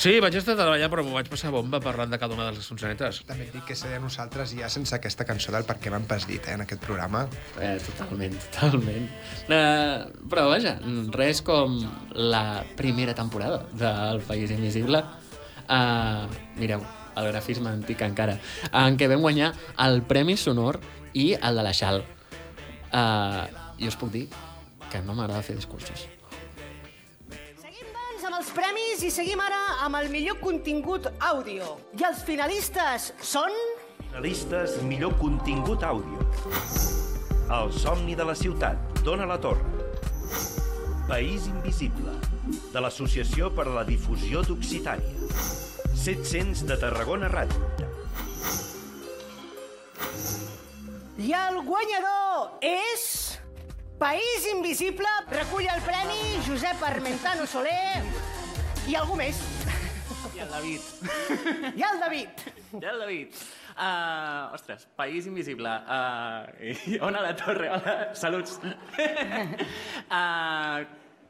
Sí, 0.01 0.17
vaig 0.23 0.35
estar 0.35 0.57
treballant, 0.59 0.91
però 0.91 1.05
m'ho 1.07 1.13
vaig 1.15 1.29
passar 1.31 1.53
bomba 1.55 1.79
parlant 1.83 2.11
de 2.11 2.19
cada 2.19 2.35
una 2.35 2.49
de 2.49 2.57
les 2.57 2.67
cançonetes. 2.67 3.21
També 3.29 3.47
et 3.47 3.53
dic 3.55 3.67
que 3.69 3.77
seria 3.79 4.01
nosaltres 4.03 4.55
ja 4.59 4.71
sense 4.73 4.95
aquesta 4.97 5.27
cançó 5.29 5.53
del 5.55 5.67
Per 5.69 5.77
què 5.83 5.93
m'han 5.93 6.09
pas 6.11 6.27
dit, 6.27 6.43
eh, 6.43 6.57
en 6.57 6.65
aquest 6.65 6.83
programa. 6.83 7.27
Eh, 7.61 7.77
totalment, 7.85 8.35
totalment. 8.49 9.07
Uh, 9.45 10.27
però 10.31 10.49
vaja, 10.51 10.79
res 11.15 11.45
com 11.47 11.79
la 12.17 12.65
primera 12.79 13.15
temporada 13.15 13.63
del 13.71 14.25
País 14.27 14.51
Invisible. 14.57 15.05
Uh, 15.69 16.27
mireu, 16.59 16.83
el 17.15 17.31
grafisme 17.31 17.71
antic 17.71 18.03
encara, 18.03 18.39
en 18.73 18.99
què 18.99 19.09
vam 19.11 19.23
guanyar 19.23 19.53
el 19.87 20.03
Premi 20.09 20.37
Sonor 20.41 20.81
i 21.15 21.33
el 21.35 21.61
de 21.61 21.65
la 21.65 21.73
Xal. 21.75 22.03
Uh, 22.95 23.47
jo 23.79 23.91
us 23.91 23.97
puc 23.99 24.13
dir 24.15 24.27
que 24.91 25.01
no 25.03 25.17
m'agrada 25.17 25.43
fer 25.43 25.57
discursos. 25.59 26.07
Doncs 28.15 28.27
amb 28.29 28.37
els 28.39 28.51
premis 28.55 29.03
i 29.07 29.11
seguim 29.15 29.41
ara 29.43 29.61
amb 29.87 29.99
el 29.99 30.11
millor 30.13 30.39
contingut 30.43 31.09
àudio. 31.19 31.75
I 31.99 32.07
els 32.11 32.23
finalistes 32.27 33.13
són... 33.23 33.55
Finalistes 34.05 34.79
millor 34.87 35.17
contingut 35.19 35.83
àudio. 35.83 36.23
El 37.55 37.73
somni 37.75 38.15
de 38.17 38.25
la 38.25 38.37
ciutat, 38.39 39.03
Dona 39.05 39.27
la 39.27 39.41
Torre. 39.43 39.67
País 41.09 41.49
invisible, 41.51 42.15
de 42.73 42.81
l'Associació 42.81 43.51
per 43.53 43.67
a 43.69 43.75
la 43.81 43.85
Difusió 43.85 44.41
d'Occitània. 44.47 45.29
700 46.05 46.65
de 46.71 46.79
Tarragona 46.81 47.29
Ràdio. 47.33 47.75
I 51.19 51.31
el 51.33 51.63
guanyador 51.63 52.59
és... 52.61 53.39
País 53.95 54.47
Invisible 54.51 55.07
recull 55.31 55.69
el 55.71 55.81
premi 55.87 56.41
Josep 56.43 56.81
Armentano 56.83 57.47
Soler 57.47 58.03
i 58.91 58.97
algú 58.99 59.15
més. 59.17 59.39
I 60.35 60.43
el 60.43 60.51
David. 60.51 60.89
I 61.79 61.85
el 61.87 62.01
David. 62.03 62.43
I 62.75 62.89
el 62.91 62.99
David. 63.05 63.39
Uh, 63.79 64.51
ostres, 64.59 64.89
País 64.99 65.31
Invisible. 65.31 65.71
Uh, 65.87 66.99
on 67.07 67.15
a 67.15 67.23
la 67.23 67.37
torre? 67.39 67.71
Hola, 67.71 67.97
saluts. 68.19 68.59
uh, 70.11 70.83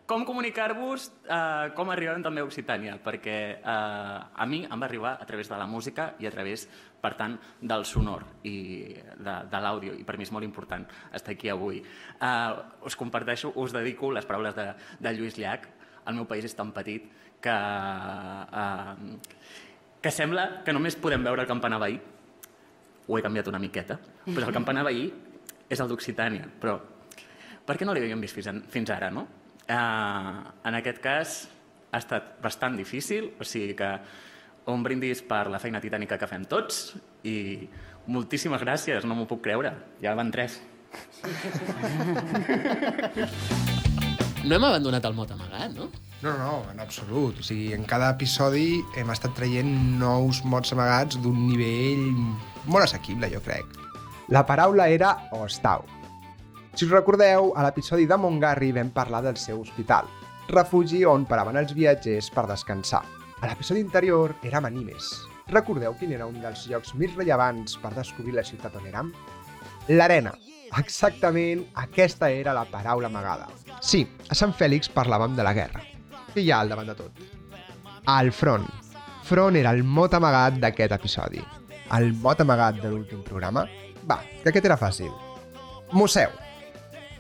com 0.06 0.25
comunicar-vos, 0.28 1.06
uh, 1.25 1.73
com 1.76 1.88
arribem 1.88 2.23
també 2.25 2.42
a 2.42 2.46
Occitània? 2.49 2.99
Perquè 3.00 3.37
uh, 3.56 4.26
a 4.37 4.46
mi 4.49 4.61
em 4.64 4.80
va 4.80 4.84
arribar 4.84 5.14
a 5.20 5.25
través 5.25 5.49
de 5.49 5.56
la 5.56 5.66
música 5.66 6.11
i 6.20 6.28
a 6.28 6.32
través, 6.32 6.66
per 7.00 7.14
tant, 7.16 7.38
del 7.61 7.87
sonor 7.88 8.26
i 8.44 8.56
de, 8.92 9.37
de 9.49 9.61
l'àudio. 9.64 9.94
I 9.96 10.04
per 10.04 10.18
mi 10.20 10.26
és 10.26 10.32
molt 10.34 10.44
important 10.44 10.84
estar 11.16 11.32
aquí 11.32 11.49
avui. 11.49 11.80
Uh, 12.18 12.84
us 12.84 12.96
comparteixo, 13.00 13.54
us 13.56 13.73
dedico 13.73 14.11
les 14.12 14.28
paraules 14.28 14.56
de, 14.56 14.66
de 15.00 15.12
Lluís 15.16 15.38
Llach. 15.40 15.64
El 16.04 16.18
meu 16.18 16.28
país 16.28 16.44
és 16.44 16.56
tan 16.56 16.73
petit 16.76 17.06
que, 17.40 17.54
uh, 17.54 18.92
que 20.04 20.12
sembla 20.12 20.64
que 20.66 20.75
només 20.76 21.00
podem 21.00 21.25
veure 21.25 21.46
el 21.46 21.49
campanar 21.49 21.78
veí. 21.80 21.96
Ho 23.08 23.16
he 23.16 23.25
canviat 23.25 23.49
una 23.49 23.61
miqueta. 23.61 23.96
Pues 24.26 24.44
el 24.44 24.52
campanar 24.52 24.84
veí 24.84 25.08
és 25.68 25.80
el 25.80 25.88
d'Occitània, 25.88 26.44
però 26.61 26.76
per 27.64 27.78
què 27.80 27.88
no 27.88 27.96
l'havíem 27.96 28.20
vist 28.20 28.37
fins, 28.37 28.52
fins 28.68 28.92
ara, 28.92 29.08
no? 29.08 29.25
Uh, 29.64 30.44
en 30.68 30.76
aquest 30.76 31.00
cas 31.04 31.38
ha 31.94 32.00
estat 32.02 32.35
bastant 32.44 32.76
difícil, 32.76 33.30
o 33.40 33.47
sigui 33.49 33.73
que 33.78 33.90
un 34.73 34.85
brindis 34.85 35.23
per 35.25 35.47
la 35.52 35.61
feina 35.62 35.80
titànica 35.80 36.18
que 36.21 36.28
fem 36.28 36.44
tots 36.49 36.94
i 37.25 37.68
moltíssimes 38.09 38.61
gràcies, 38.64 39.06
no 39.09 39.16
m'ho 39.16 39.28
puc 39.30 39.44
creure. 39.47 39.73
Ja 40.02 40.16
van 40.18 40.33
tres. 40.35 40.61
No 44.44 44.59
hem 44.59 44.64
abandonat 44.68 45.06
el 45.09 45.14
mot 45.16 45.30
amagat, 45.33 45.71
no? 45.73 45.87
No, 46.21 46.33
no, 46.37 46.38
no, 46.38 46.56
en 46.68 46.80
absolut. 46.85 47.38
O 47.40 47.44
sigui, 47.47 47.71
en 47.73 47.87
cada 47.88 48.11
episodi 48.12 48.83
hem 49.00 49.09
estat 49.14 49.33
traient 49.38 49.71
nous 49.97 50.42
mots 50.44 50.75
amagats 50.76 51.16
d'un 51.25 51.38
nivell 51.47 52.02
molt 52.68 52.85
assequible, 52.85 53.30
jo 53.33 53.40
crec. 53.47 53.64
La 54.28 54.44
paraula 54.44 54.90
era 54.92 55.14
ostau. 55.33 55.87
Si 56.75 56.85
us 56.85 56.90
recordeu, 56.90 57.52
a 57.54 57.62
l'episodi 57.62 58.07
de 58.11 58.16
Montgarri 58.19 58.73
vam 58.75 58.88
parlar 58.90 59.21
del 59.23 59.37
seu 59.38 59.61
hospital, 59.62 60.09
refugi 60.49 61.04
on 61.07 61.23
paraven 61.28 61.61
els 61.61 61.71
viatgers 61.76 62.33
per 62.35 62.49
descansar. 62.50 63.04
A 63.38 63.47
l'episodi 63.47 63.85
anterior 63.85 64.35
érem 64.43 64.66
a 64.66 64.73
Nimes. 64.75 65.12
Recordeu 65.52 65.95
quin 66.00 66.16
era 66.16 66.26
un 66.26 66.40
dels 66.43 66.64
llocs 66.66 66.97
més 66.99 67.14
rellevants 67.14 67.78
per 67.78 67.95
descobrir 67.95 68.35
la 68.35 68.43
ciutat 68.43 68.75
on 68.81 68.88
érem? 68.90 69.12
L'arena. 69.95 70.35
Exactament 70.81 71.62
aquesta 71.78 72.33
era 72.33 72.57
la 72.57 72.64
paraula 72.66 73.07
amagada. 73.07 73.47
Sí, 73.78 74.02
a 74.26 74.35
Sant 74.35 74.57
Fèlix 74.59 74.90
parlàvem 74.90 75.37
de 75.38 75.47
la 75.47 75.54
guerra. 75.54 75.85
Què 76.35 76.43
hi 76.43 76.50
ha 76.50 76.59
al 76.64 76.75
davant 76.75 76.90
de 76.90 76.99
tot? 76.99 77.23
El 78.19 78.33
front. 78.35 78.66
Front 79.23 79.61
era 79.62 79.71
el 79.71 79.85
mot 79.87 80.16
amagat 80.19 80.59
d'aquest 80.59 80.99
episodi. 80.99 81.45
El 81.95 82.11
mot 82.19 82.40
amagat 82.43 82.83
de 82.83 82.90
l'últim 82.90 83.23
programa? 83.23 83.69
Va, 84.11 84.19
que 84.43 84.50
aquest 84.50 84.66
era 84.66 84.81
fàcil. 84.81 85.12
Museu. 85.93 86.35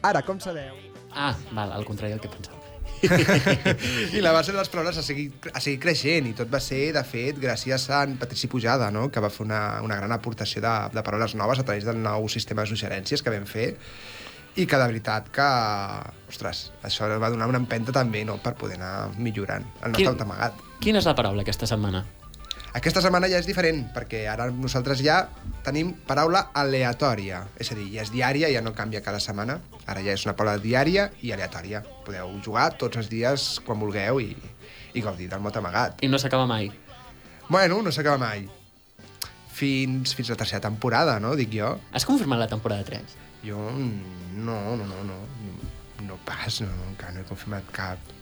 Ara, 0.04 0.20
com 0.22 0.40
sabeu... 0.40 0.76
Ah, 1.14 1.32
val, 1.54 1.72
al 1.72 1.84
contrari 1.86 2.12
del 2.12 2.20
que 2.20 2.28
pensava. 2.28 2.60
I 4.16 4.20
la 4.20 4.32
base 4.32 4.52
de 4.52 4.58
les 4.58 4.68
paraules 4.72 4.96
ha 4.98 5.02
seguit, 5.04 5.46
ha 5.52 5.60
seguit 5.60 5.80
creixent 5.82 6.28
i 6.30 6.32
tot 6.36 6.50
va 6.52 6.60
ser, 6.62 6.90
de 6.96 7.02
fet, 7.06 7.38
gràcies 7.40 7.86
a 7.92 8.02
en 8.06 8.16
Patrici 8.20 8.48
Pujada, 8.50 8.90
no? 8.94 9.06
que 9.12 9.22
va 9.22 9.30
fer 9.32 9.44
una, 9.46 9.60
una 9.84 9.96
gran 10.00 10.12
aportació 10.12 10.62
de, 10.64 10.72
de 10.94 11.04
paraules 11.06 11.36
noves 11.40 11.60
a 11.60 11.66
través 11.68 11.86
del 11.88 12.00
nou 12.02 12.28
sistema 12.32 12.64
de 12.64 12.72
suggerències 12.72 13.22
que 13.24 13.32
vam 13.34 13.46
fer 13.48 13.70
i 14.56 14.66
que 14.70 14.78
de 14.78 14.86
veritat 14.86 15.30
que, 15.34 15.46
ostres, 16.30 16.66
això 16.86 17.08
va 17.20 17.30
donar 17.32 17.48
una 17.50 17.58
empenta 17.62 17.92
també 17.92 18.24
no? 18.24 18.36
per 18.42 18.54
poder 18.58 18.76
anar 18.78 19.10
millorant 19.16 19.64
el 19.82 19.94
nostre 19.94 20.04
Quin- 20.04 20.12
autoamagat. 20.12 20.60
Quina 20.84 21.00
és 21.00 21.08
la 21.08 21.16
paraula 21.18 21.42
aquesta 21.46 21.68
setmana? 21.70 22.04
Aquesta 22.74 22.98
setmana 22.98 23.28
ja 23.30 23.38
és 23.38 23.46
diferent, 23.46 23.84
perquè 23.94 24.24
ara 24.26 24.48
nosaltres 24.50 24.98
ja 24.98 25.20
tenim 25.62 25.92
paraula 26.08 26.48
aleatòria. 26.58 27.44
És 27.62 27.70
a 27.70 27.76
dir, 27.78 27.86
ja 27.92 28.02
és 28.02 28.10
diària, 28.10 28.50
ja 28.50 28.64
no 28.66 28.72
canvia 28.74 29.02
cada 29.04 29.20
setmana. 29.22 29.60
Ara 29.86 30.02
ja 30.02 30.16
és 30.16 30.24
una 30.26 30.34
paraula 30.34 30.58
diària 30.58 31.04
i 31.22 31.30
aleatòria. 31.30 31.84
Podeu 32.02 32.34
jugar 32.42 32.72
tots 32.80 32.98
els 32.98 33.12
dies 33.12 33.46
quan 33.62 33.78
vulgueu 33.78 34.18
i, 34.24 34.34
i 34.90 35.04
gaudir 35.06 35.30
del 35.30 35.44
mot 35.44 35.54
amagat. 35.54 36.02
I 36.02 36.10
no 36.10 36.18
s'acaba 36.18 36.50
mai. 36.50 36.72
Bueno, 37.46 37.78
no 37.78 37.94
s'acaba 37.94 38.18
mai. 38.18 38.48
Fins, 39.54 40.16
fins 40.18 40.34
la 40.34 40.40
tercera 40.42 40.64
temporada, 40.66 41.20
no? 41.22 41.36
Dic 41.38 41.54
jo. 41.54 41.76
Has 41.94 42.08
confirmat 42.08 42.42
la 42.42 42.50
temporada 42.50 42.82
3? 42.90 43.18
Jo 43.46 43.70
no, 43.70 44.58
no, 44.74 44.82
no, 44.82 45.04
no. 45.06 45.20
No 46.04 46.18
pas, 46.26 46.58
no, 46.64 46.74
encara 46.90 47.14
no 47.14 47.22
he 47.22 47.28
confirmat 47.28 47.70
cap. 47.70 48.16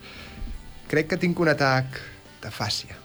Crec 0.93 1.09
que 1.09 1.17
tinc 1.17 1.41
un 1.41 1.49
atac 1.49 1.97
de 2.43 2.53
fàcia. 2.53 3.01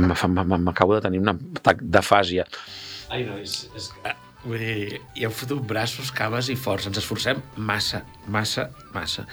M'acabo 0.00 0.96
de 0.96 1.02
tenir 1.04 1.20
un 1.22 1.32
atac 1.34 1.82
d'afàsia. 1.82 2.46
Ai, 3.10 3.24
nois, 3.28 3.66
és 3.76 3.90
que... 3.94 4.16
Vull 4.46 4.60
dir, 4.62 5.00
hi 5.18 5.24
hem 5.26 5.32
fotut 5.34 5.62
braços, 5.66 6.12
cames 6.14 6.50
i 6.52 6.54
forts. 6.54 6.86
Ens 6.86 7.00
esforcem 7.00 7.40
massa, 7.56 8.04
massa, 8.30 8.68
massa. 8.94 9.24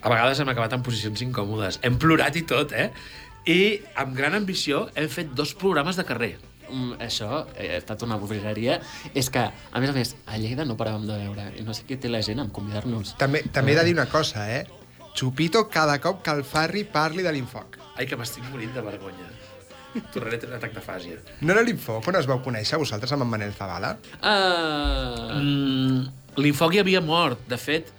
A 0.00 0.12
vegades 0.12 0.38
hem 0.40 0.52
acabat 0.52 0.76
en 0.76 0.84
posicions 0.86 1.24
incòmodes. 1.24 1.80
Hem 1.82 1.98
plorat 1.98 2.38
i 2.38 2.44
tot, 2.46 2.70
eh? 2.70 2.92
I 3.50 3.80
amb 3.98 4.14
gran 4.16 4.36
ambició 4.38 4.84
hem 4.94 5.10
fet 5.10 5.34
dos 5.34 5.56
programes 5.58 5.98
de 5.98 6.06
carrer. 6.06 6.30
Mm, 6.70 7.00
això 7.02 7.42
eh, 7.56 7.72
ha 7.74 7.80
estat 7.80 8.04
una 8.06 8.20
bogeria. 8.20 8.78
És 9.18 9.32
que, 9.34 9.42
a 9.50 9.82
més 9.82 9.90
a 9.90 9.96
més, 9.96 10.14
a 10.30 10.38
Lleida 10.38 10.68
no 10.68 10.78
paràvem 10.78 11.08
de 11.10 11.18
veure. 11.24 11.50
I 11.58 11.66
no 11.66 11.74
sé 11.74 11.88
què 11.88 11.98
té 11.98 12.12
la 12.12 12.22
gent 12.22 12.44
en 12.44 12.54
convidar-nos. 12.54 13.16
També, 13.18 13.42
també 13.50 13.74
he 13.74 13.80
de 13.80 13.88
dir 13.90 13.96
una 13.98 14.06
cosa, 14.12 14.46
eh? 14.46 14.62
Xupito 15.10 15.66
cada 15.68 15.98
cop 16.00 16.22
que 16.22 16.32
el 16.38 16.44
Farri 16.46 16.84
parli 16.86 17.26
de 17.26 17.34
l'infoc. 17.34 17.80
Ai, 17.96 18.06
que 18.06 18.16
m'estic 18.16 18.46
morint 18.52 18.76
de 18.76 18.84
vergonya. 18.86 19.32
Tornaré 20.14 20.36
a 20.36 20.40
tenir 20.40 20.52
un 20.54 20.58
atac 20.60 20.74
d'afàsia. 20.76 21.16
No 21.42 21.52
era 21.54 21.62
l'infoc 21.66 22.06
on 22.10 22.18
es 22.20 22.26
vau 22.30 22.38
conèixer 22.44 22.78
vosaltres 22.78 23.12
amb 23.16 23.24
en 23.26 23.30
Manel 23.32 23.54
Zavala? 23.56 23.96
Uh... 24.22 25.40
Mm, 25.40 26.04
l'infoc 26.42 26.76
ja 26.76 26.84
havia 26.84 27.00
mort. 27.04 27.40
De 27.50 27.58
fet, 27.60 27.90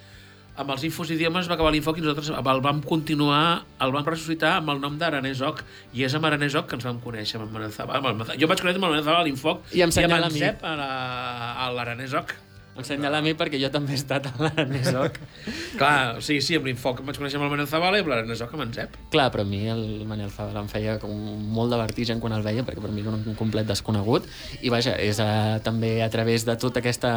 amb 0.61 0.71
els 0.75 0.83
infos 0.87 1.09
idiomes 1.13 1.49
va 1.49 1.55
acabar 1.57 1.71
l'infoc 1.73 1.97
i 1.99 2.03
nosaltres 2.05 2.29
el 2.35 2.61
vam 2.63 2.81
continuar, 2.85 3.63
el 3.81 3.91
vam 3.95 4.05
ressuscitar 4.07 4.57
amb 4.59 4.71
el 4.75 4.79
nom 4.83 4.97
d'Aranesoc. 5.01 5.63
I 5.97 6.05
és 6.07 6.15
amb 6.17 6.29
Aranesoc 6.29 6.69
que 6.69 6.79
ens 6.79 6.87
vam 6.87 7.01
conèixer, 7.03 7.39
amb 7.41 7.49
en 7.49 7.57
Manel 7.57 7.75
Zavala. 7.75 7.99
Amb 8.13 8.23
el 8.29 8.39
Jo 8.39 8.47
vaig 8.51 8.63
conèixer 8.63 8.79
amb 8.79 8.87
el 8.87 8.95
Manel 8.95 9.03
Zavala 9.07 9.25
a 9.25 9.27
l'infoc 9.27 9.67
I 9.75 9.83
amb 9.87 9.97
en. 9.99 10.31
Cep 10.37 10.63
a 10.63 10.75
la- 10.79 11.53
a 11.65 11.69
l'Aranesoc. 11.75 12.35
Em 12.71 12.85
senyala 12.87 13.19
a 13.19 13.21
mi 13.21 13.33
perquè 13.35 13.59
jo 13.59 13.67
també 13.69 13.91
he 13.91 13.97
estat 13.99 14.29
a 14.29 14.31
l'Aranesoc. 14.39 15.17
Clar, 15.79 16.21
sí, 16.23 16.37
sí, 16.41 16.55
amb 16.55 16.69
l'infoc 16.69 17.01
em 17.01 17.09
vaig 17.09 17.17
conèixer 17.19 17.35
amb 17.35 17.43
el 17.43 17.51
Manel 17.51 17.67
Zavala 17.67 17.99
i 17.99 18.03
amb 18.05 18.11
l'Aranesoc 18.13 18.53
amb 18.55 18.63
en 18.63 18.71
Cep. 18.77 18.93
Clar, 19.11 19.25
però 19.33 19.43
a 19.43 19.49
mi 19.49 19.59
el 19.69 19.81
Manel 20.07 20.31
Zavala 20.31 20.63
em 20.63 20.69
feia 20.71 20.93
com 21.01 21.11
molt 21.51 21.73
de 21.75 21.79
vertigen 21.81 22.21
quan 22.23 22.31
el 22.37 22.45
veia, 22.45 22.63
perquè 22.63 22.79
per 22.79 22.93
mi 22.95 23.03
era 23.03 23.11
un 23.11 23.35
complet 23.35 23.67
desconegut. 23.67 24.29
I 24.63 24.71
vaja, 24.71 24.93
és 25.03 25.19
a, 25.19 25.59
també 25.65 25.97
a 26.05 26.07
través 26.13 26.47
de 26.47 26.55
tota 26.63 26.79
aquesta 26.79 27.11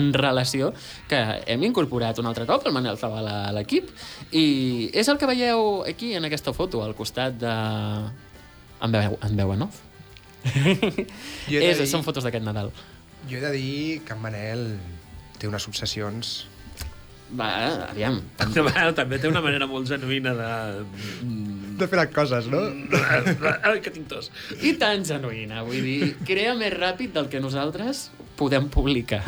enrelació 0.00 0.72
que 1.12 1.20
hem 1.52 1.68
incorporat 1.68 2.18
un 2.24 2.30
altre 2.32 2.48
cop 2.48 2.64
el 2.66 2.72
Manel 2.72 2.96
Zavala 2.96 3.42
a 3.50 3.52
l'equip. 3.58 3.92
I 4.32 4.88
és 4.96 5.12
el 5.12 5.20
que 5.20 5.28
veieu 5.28 5.82
aquí, 5.84 6.14
en 6.16 6.24
aquesta 6.30 6.56
foto, 6.56 6.80
al 6.82 6.96
costat 6.96 7.36
de... 7.44 7.54
En 8.84 8.92
veu, 8.92 9.20
en 9.20 9.36
veu 9.36 9.52
en 9.54 9.68
off. 9.68 9.84
És, 10.48 11.78
dir- 11.78 11.88
Són 11.92 12.02
fotos 12.04 12.24
d'aquest 12.26 12.44
Nadal. 12.44 12.72
Jo 13.30 13.38
he 13.38 13.44
de 13.44 13.52
dir 13.56 14.02
que 14.04 14.12
en 14.16 14.20
Manel 14.22 14.66
té 15.38 15.48
unes 15.48 15.66
obsessions... 15.70 16.34
Va, 17.34 17.48
aviam. 17.88 18.20
Bueno, 18.54 18.92
també 18.94 19.18
té 19.18 19.30
una 19.30 19.42
manera 19.42 19.66
molt 19.66 19.88
genuïna 19.90 20.34
de... 20.38 20.50
De 21.80 21.88
fer 21.90 21.98
les 21.98 22.12
coses, 22.14 22.46
no? 22.52 22.60
Ai, 23.66 23.80
que 23.82 23.90
tinc 23.90 24.06
tos. 24.06 24.28
I 24.62 24.76
tan 24.78 25.02
genuïna, 25.08 25.64
vull 25.66 25.82
dir, 25.82 26.12
crea 26.22 26.52
més 26.54 26.70
ràpid 26.76 27.10
del 27.16 27.26
que 27.32 27.40
nosaltres 27.42 28.04
podem 28.38 28.68
publicar. 28.70 29.24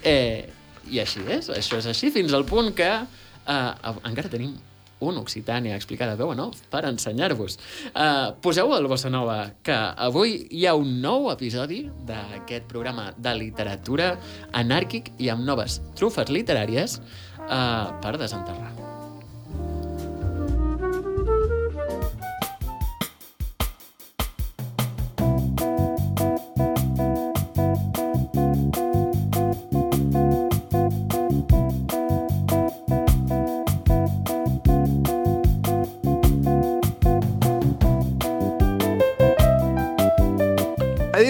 Eh, 0.00 0.48
I 0.88 1.02
així 1.02 1.20
és, 1.28 1.50
això 1.52 1.82
és 1.82 1.90
així, 1.92 2.08
fins 2.14 2.32
al 2.32 2.46
punt 2.48 2.72
que 2.78 2.88
eh, 2.88 3.92
encara 4.08 4.32
tenim 4.32 4.56
un 5.02 5.18
Occitània 5.20 5.76
explicada 5.78 6.16
veu 6.18 6.32
en 6.34 6.44
off 6.46 6.62
per 6.72 6.84
ensenyar-vos. 6.88 7.58
Uh, 7.92 8.32
poseu 8.44 8.72
el 8.76 8.88
Bossa 8.90 9.10
Nova, 9.12 9.40
que 9.64 9.76
avui 10.06 10.38
hi 10.50 10.66
ha 10.66 10.76
un 10.78 11.00
nou 11.02 11.30
episodi 11.32 11.84
d'aquest 12.08 12.68
programa 12.70 13.10
de 13.16 13.34
literatura 13.38 14.14
anàrquic 14.52 15.12
i 15.18 15.32
amb 15.32 15.46
noves 15.48 15.80
trufes 15.98 16.32
literàries 16.32 16.98
uh, 16.98 17.92
per 18.02 18.16
desenterrar. 18.20 18.91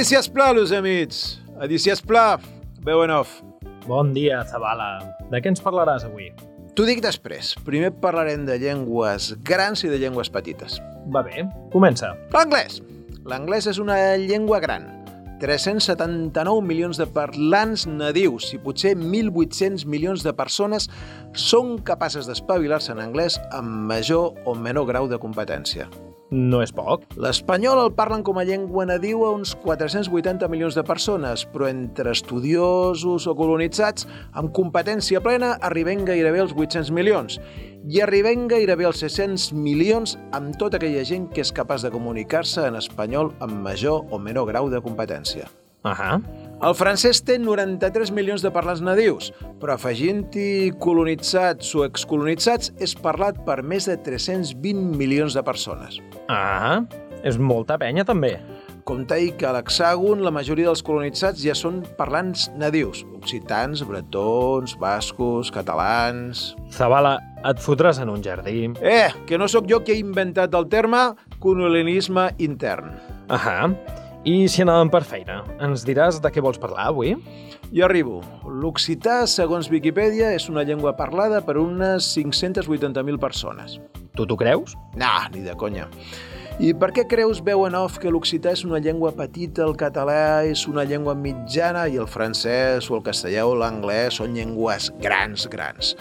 Edició 0.02 0.18
Esplà, 0.18 0.48
los 0.52 0.72
amics. 0.74 1.18
Edició 1.62 1.92
Esplà, 1.94 2.40
veu 2.82 3.04
en 3.04 3.12
off. 3.14 3.36
Bon 3.86 4.08
dia, 4.10 4.40
Zabala. 4.50 4.96
De 5.30 5.38
què 5.38 5.52
ens 5.52 5.62
parlaràs 5.62 6.02
avui? 6.08 6.26
T'ho 6.74 6.88
dic 6.88 6.98
després. 7.04 7.52
Primer 7.62 7.92
parlarem 8.02 8.42
de 8.48 8.56
llengües 8.58 9.28
grans 9.46 9.84
i 9.86 9.92
de 9.92 10.02
llengües 10.02 10.26
petites. 10.34 10.80
Va 11.14 11.22
bé, 11.22 11.46
comença. 11.70 12.16
L'anglès. 12.34 12.80
L'anglès 13.30 13.70
és 13.70 13.78
una 13.78 14.00
llengua 14.18 14.58
gran. 14.66 14.90
379 15.38 16.66
milions 16.66 16.98
de 16.98 17.06
parlants 17.06 17.86
nadius 17.86 18.50
i 18.56 18.58
potser 18.58 18.96
1.800 18.98 19.86
milions 19.86 20.26
de 20.26 20.34
persones 20.34 20.90
són 21.38 21.76
capaces 21.78 22.26
d'espavilar-se 22.26 22.90
en 22.90 23.06
anglès 23.06 23.38
amb 23.54 23.86
major 23.94 24.34
o 24.50 24.58
menor 24.58 24.90
grau 24.90 25.06
de 25.06 25.22
competència. 25.22 25.86
No 26.32 26.62
és 26.64 26.70
poc. 26.72 27.02
L'espanyol 27.20 27.76
el 27.82 27.90
parlen 27.92 28.22
com 28.24 28.38
a 28.40 28.44
llengua 28.48 28.86
nadiu 28.88 29.26
a 29.26 29.34
uns 29.36 29.52
480 29.60 30.48
milions 30.48 30.78
de 30.78 30.84
persones, 30.88 31.42
però 31.52 31.68
entre 31.68 32.14
estudiosos 32.16 33.26
o 33.28 33.34
colonitzats, 33.36 34.06
amb 34.32 34.48
competència 34.56 35.20
plena, 35.20 35.58
arribem 35.60 36.06
gairebé 36.08 36.40
als 36.40 36.54
800 36.56 36.88
milions. 36.96 37.36
I 37.84 38.00
arribem 38.00 38.46
gairebé 38.48 38.88
als 38.88 39.02
600 39.04 39.50
milions 39.52 40.16
amb 40.32 40.56
tota 40.56 40.80
aquella 40.80 41.04
gent 41.04 41.28
que 41.34 41.44
és 41.44 41.52
capaç 41.52 41.84
de 41.84 41.92
comunicar-se 41.92 42.64
en 42.64 42.80
espanyol 42.80 43.34
amb 43.44 43.60
major 43.60 44.08
o 44.08 44.16
menor 44.16 44.48
grau 44.48 44.72
de 44.72 44.80
competència. 44.80 45.52
Ahà. 45.84 46.16
El 46.62 46.76
francès 46.78 47.18
té 47.26 47.40
93 47.42 48.12
milions 48.14 48.42
de 48.44 48.50
parlants 48.54 48.78
nadius, 48.86 49.32
però 49.58 49.74
afegint-hi 49.74 50.70
colonitzats 50.82 51.72
o 51.74 51.82
excolonitzats 51.82 52.70
és 52.78 52.92
parlat 52.94 53.40
per 53.42 53.64
més 53.66 53.88
de 53.90 53.96
320 53.98 54.92
milions 54.94 55.34
de 55.34 55.42
persones. 55.42 55.96
Ah, 56.30 56.84
és 57.26 57.34
molta 57.34 57.74
penya, 57.82 58.04
també. 58.06 58.36
Compte-hi 58.86 59.32
que 59.38 59.48
a 59.48 59.52
l'hexàgon 59.56 60.22
la 60.22 60.30
majoria 60.34 60.68
dels 60.70 60.84
colonitzats 60.86 61.42
ja 61.42 61.56
són 61.58 61.80
parlants 61.98 62.46
nadius, 62.58 63.02
occitans, 63.18 63.82
bretons, 63.86 64.76
bascos, 64.78 65.50
catalans... 65.54 66.52
Zabala, 66.70 67.16
et 67.42 67.58
fotràs 67.62 67.98
en 68.02 68.14
un 68.14 68.22
jardí. 68.22 68.68
Eh, 68.78 69.10
que 69.26 69.38
no 69.38 69.50
sóc 69.50 69.66
jo 69.70 69.82
qui 69.82 69.96
he 69.96 69.98
inventat 70.02 70.54
el 70.54 70.70
terme 70.70 71.08
colonialisme 71.42 72.30
intern. 72.38 72.94
Ahà. 73.26 73.72
I 74.22 74.44
si 74.46 74.62
anàvem 74.62 74.86
per 74.86 75.00
feina, 75.02 75.40
ens 75.66 75.82
diràs 75.82 76.20
de 76.22 76.30
què 76.30 76.42
vols 76.44 76.60
parlar 76.62 76.84
avui? 76.92 77.16
I 77.74 77.80
arribo. 77.82 78.20
L'occità, 78.46 79.24
segons 79.26 79.66
Viquipèdia, 79.66 80.28
és 80.36 80.46
una 80.46 80.62
llengua 80.62 80.92
parlada 80.94 81.40
per 81.42 81.56
unes 81.58 82.12
580.000 82.14 83.18
persones. 83.18 83.80
Tu 84.14 84.28
t'ho 84.28 84.36
creus? 84.38 84.76
Nah, 84.94 85.26
ni 85.34 85.42
de 85.42 85.56
conya. 85.58 85.88
I 86.62 86.70
per 86.78 86.92
què 86.94 87.08
creus, 87.10 87.42
veu 87.42 87.66
en 87.66 87.74
off, 87.74 87.98
que 87.98 88.14
l'occità 88.14 88.54
és 88.54 88.62
una 88.62 88.78
llengua 88.78 89.10
petita, 89.18 89.66
el 89.66 89.74
català 89.74 90.46
és 90.46 90.68
una 90.70 90.86
llengua 90.86 91.18
mitjana 91.18 91.88
i 91.90 91.98
el 91.98 92.06
francès 92.06 92.92
o 92.92 93.00
el 93.00 93.02
castellà 93.02 93.48
o 93.50 93.58
l'anglès 93.58 94.22
són 94.22 94.38
llengües 94.38 94.92
grans, 95.02 95.50
grans? 95.50 95.96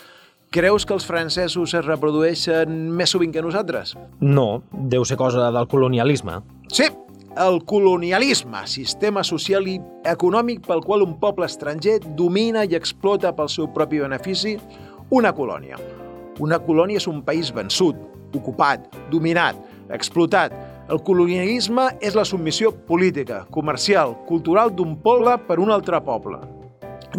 Creus 0.54 0.86
que 0.86 0.94
els 0.94 1.10
francesos 1.10 1.74
es 1.74 1.88
reprodueixen 1.90 2.92
més 2.94 3.16
sovint 3.16 3.34
que 3.34 3.42
nosaltres? 3.42 3.96
No, 4.20 4.62
deu 4.70 5.08
ser 5.10 5.18
cosa 5.18 5.50
del 5.50 5.72
colonialisme. 5.72 6.44
Sí, 6.70 6.92
el 7.38 7.64
colonialisme, 7.66 8.66
sistema 8.68 9.24
social 9.24 9.68
i 9.68 9.78
econòmic 10.10 10.66
pel 10.68 10.84
qual 10.84 11.04
un 11.06 11.16
poble 11.20 11.48
estranger 11.48 12.00
domina 12.20 12.66
i 12.68 12.76
explota 12.76 13.32
pel 13.36 13.50
seu 13.50 13.70
propi 13.72 14.02
benefici 14.04 14.58
una 15.12 15.32
colònia. 15.36 15.80
Una 16.40 16.60
colònia 16.60 17.00
és 17.00 17.08
un 17.08 17.22
país 17.24 17.52
vençut, 17.56 17.96
ocupat, 18.36 18.88
dominat, 19.12 19.56
explotat. 19.92 20.56
El 20.92 21.00
colonialisme 21.08 21.88
és 22.04 22.18
la 22.18 22.26
submissió 22.28 22.72
política, 22.88 23.46
comercial, 23.52 24.18
cultural 24.28 24.74
d'un 24.76 24.98
poble 25.00 25.38
per 25.48 25.60
un 25.60 25.72
altre 25.72 26.02
poble. 26.04 26.42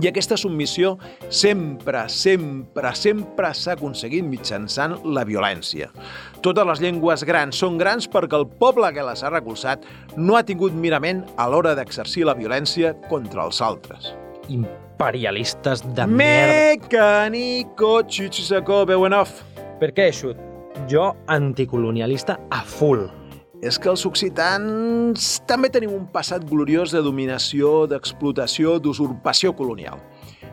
I 0.01 0.09
aquesta 0.09 0.39
submissió 0.41 0.95
sempre, 1.29 2.07
sempre, 2.09 2.95
sempre 2.97 3.51
s'ha 3.53 3.75
aconseguit 3.77 4.25
mitjançant 4.25 4.95
la 5.05 5.27
violència. 5.29 5.91
Totes 6.41 6.69
les 6.71 6.81
llengües 6.81 7.27
grans 7.29 7.61
són 7.61 7.77
grans 7.81 8.09
perquè 8.09 8.41
el 8.41 8.49
poble 8.63 8.89
que 8.97 9.05
les 9.05 9.21
ha 9.21 9.33
recolzat 9.35 9.85
no 10.17 10.39
ha 10.39 10.45
tingut 10.49 10.73
mirament 10.73 11.27
a 11.37 11.51
l'hora 11.53 11.77
d'exercir 11.77 12.25
la 12.25 12.37
violència 12.39 12.95
contra 13.11 13.45
els 13.45 13.61
altres. 13.61 14.15
Imperialistes 14.49 15.85
de 15.93 16.09
merda. 16.09 16.57
Mecanico 16.73 17.99
Chichisako 18.09 18.87
Bewenov. 18.89 19.29
Per 19.79 19.93
què, 19.93 20.09
Xut? 20.09 20.41
Jo, 20.89 21.11
anticolonialista 21.29 22.41
a 22.51 22.65
full. 22.65 23.11
És 23.63 23.77
que 23.79 23.87
els 23.93 24.03
occitans 24.09 25.37
també 25.47 25.69
tenim 25.71 25.93
un 25.95 26.09
passat 26.11 26.43
gloriós 26.51 26.91
de 26.91 26.99
dominació, 27.07 27.85
d'explotació, 27.87 28.81
d'usurpació 28.83 29.53
colonial. 29.55 30.01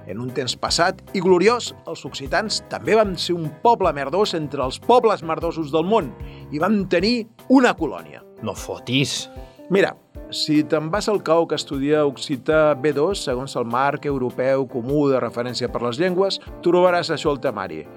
En 0.06 0.22
un 0.22 0.30
temps 0.34 0.54
passat 0.62 1.02
i 1.18 1.24
gloriós, 1.26 1.72
els 1.90 2.04
occitans 2.06 2.60
també 2.70 2.94
van 3.00 3.16
ser 3.18 3.34
un 3.34 3.48
poble 3.64 3.90
merdós 3.98 4.36
entre 4.38 4.62
els 4.62 4.78
pobles 4.84 5.26
merdosos 5.26 5.74
del 5.74 5.90
món 5.90 6.12
i 6.54 6.62
van 6.62 6.84
tenir 6.90 7.26
una 7.50 7.74
colònia. 7.74 8.22
No 8.46 8.54
fotis. 8.54 9.24
Mira, 9.74 9.96
si 10.30 10.62
te'n 10.70 10.92
vas 10.94 11.10
al 11.10 11.24
CAUC 11.26 11.58
a 11.58 11.62
estudiar 11.64 12.06
occità 12.06 12.76
B2, 12.78 13.26
segons 13.26 13.58
el 13.58 13.66
marc 13.66 14.06
europeu 14.06 14.70
comú 14.70 15.08
de 15.10 15.18
referència 15.18 15.74
per 15.74 15.82
les 15.88 15.98
llengües, 15.98 16.38
trobaràs 16.62 17.10
això 17.10 17.34
al 17.34 17.42
temari. 17.42 17.88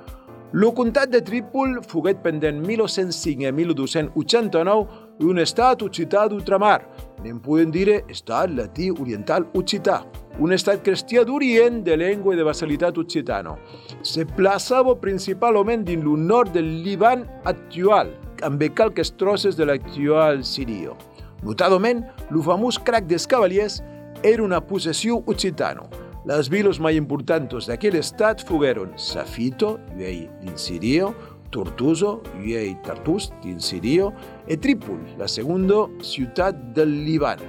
Lo 0.53 0.75
comtat 0.77 1.09
de 1.09 1.22
Trípol 1.25 1.79
foguet 1.88 2.18
pendent 2.20 2.59
1905 2.61 3.48
a 3.48 3.53
1289 3.57 5.02
un 5.20 5.38
estat 5.38 5.83
occità 5.83 6.27
d'ultramar. 6.29 6.81
Nem 7.22 7.38
podem 7.42 7.70
dir 7.70 8.01
estat 8.11 8.51
latí 8.57 8.90
oriental 8.90 9.46
occità. 9.55 10.03
Un 10.40 10.53
estat 10.57 10.83
cristià 10.83 11.25
d'Orient 11.29 11.83
de 11.85 11.96
llengua 11.96 12.35
i 12.35 12.38
de 12.40 12.46
vassalitat 12.46 12.98
occitano. 12.98 13.59
Se 14.03 14.25
plaçava 14.25 14.96
principalment 14.98 15.85
dins 15.85 16.03
el 16.03 16.27
nord 16.27 16.55
del 16.57 16.83
Líban 16.83 17.27
actual, 17.44 18.11
amb 18.42 18.62
calques 18.75 19.12
trosses 19.20 19.57
de 19.57 19.68
l'actual 19.68 20.42
Sirio. 20.44 20.96
Notadament, 21.42 22.05
el 22.31 22.42
famós 22.42 22.79
crac 22.79 23.07
dels 23.11 23.27
cavaliers 23.27 23.83
era 24.22 24.42
una 24.42 24.61
possessió 24.61 25.22
occitano. 25.27 25.88
Les 26.25 26.46
vilos 26.46 26.79
mai 26.79 26.94
importantes 26.94 27.66
d'aquell 27.66 27.96
estat 27.98 28.44
fogueron 28.46 28.92
Safito, 28.94 29.72
llei 29.98 30.29
d'Insirio, 30.38 31.09
Tortuso, 31.53 32.23
llei 32.41 32.73
Tartus 32.83 33.31
d'Insirio, 33.43 34.11
e 34.49 34.57
Trípol, 34.57 34.99
la 35.21 35.29
segunda 35.29 35.85
ciutat 36.03 36.57
del 36.75 37.05
Líban. 37.07 37.43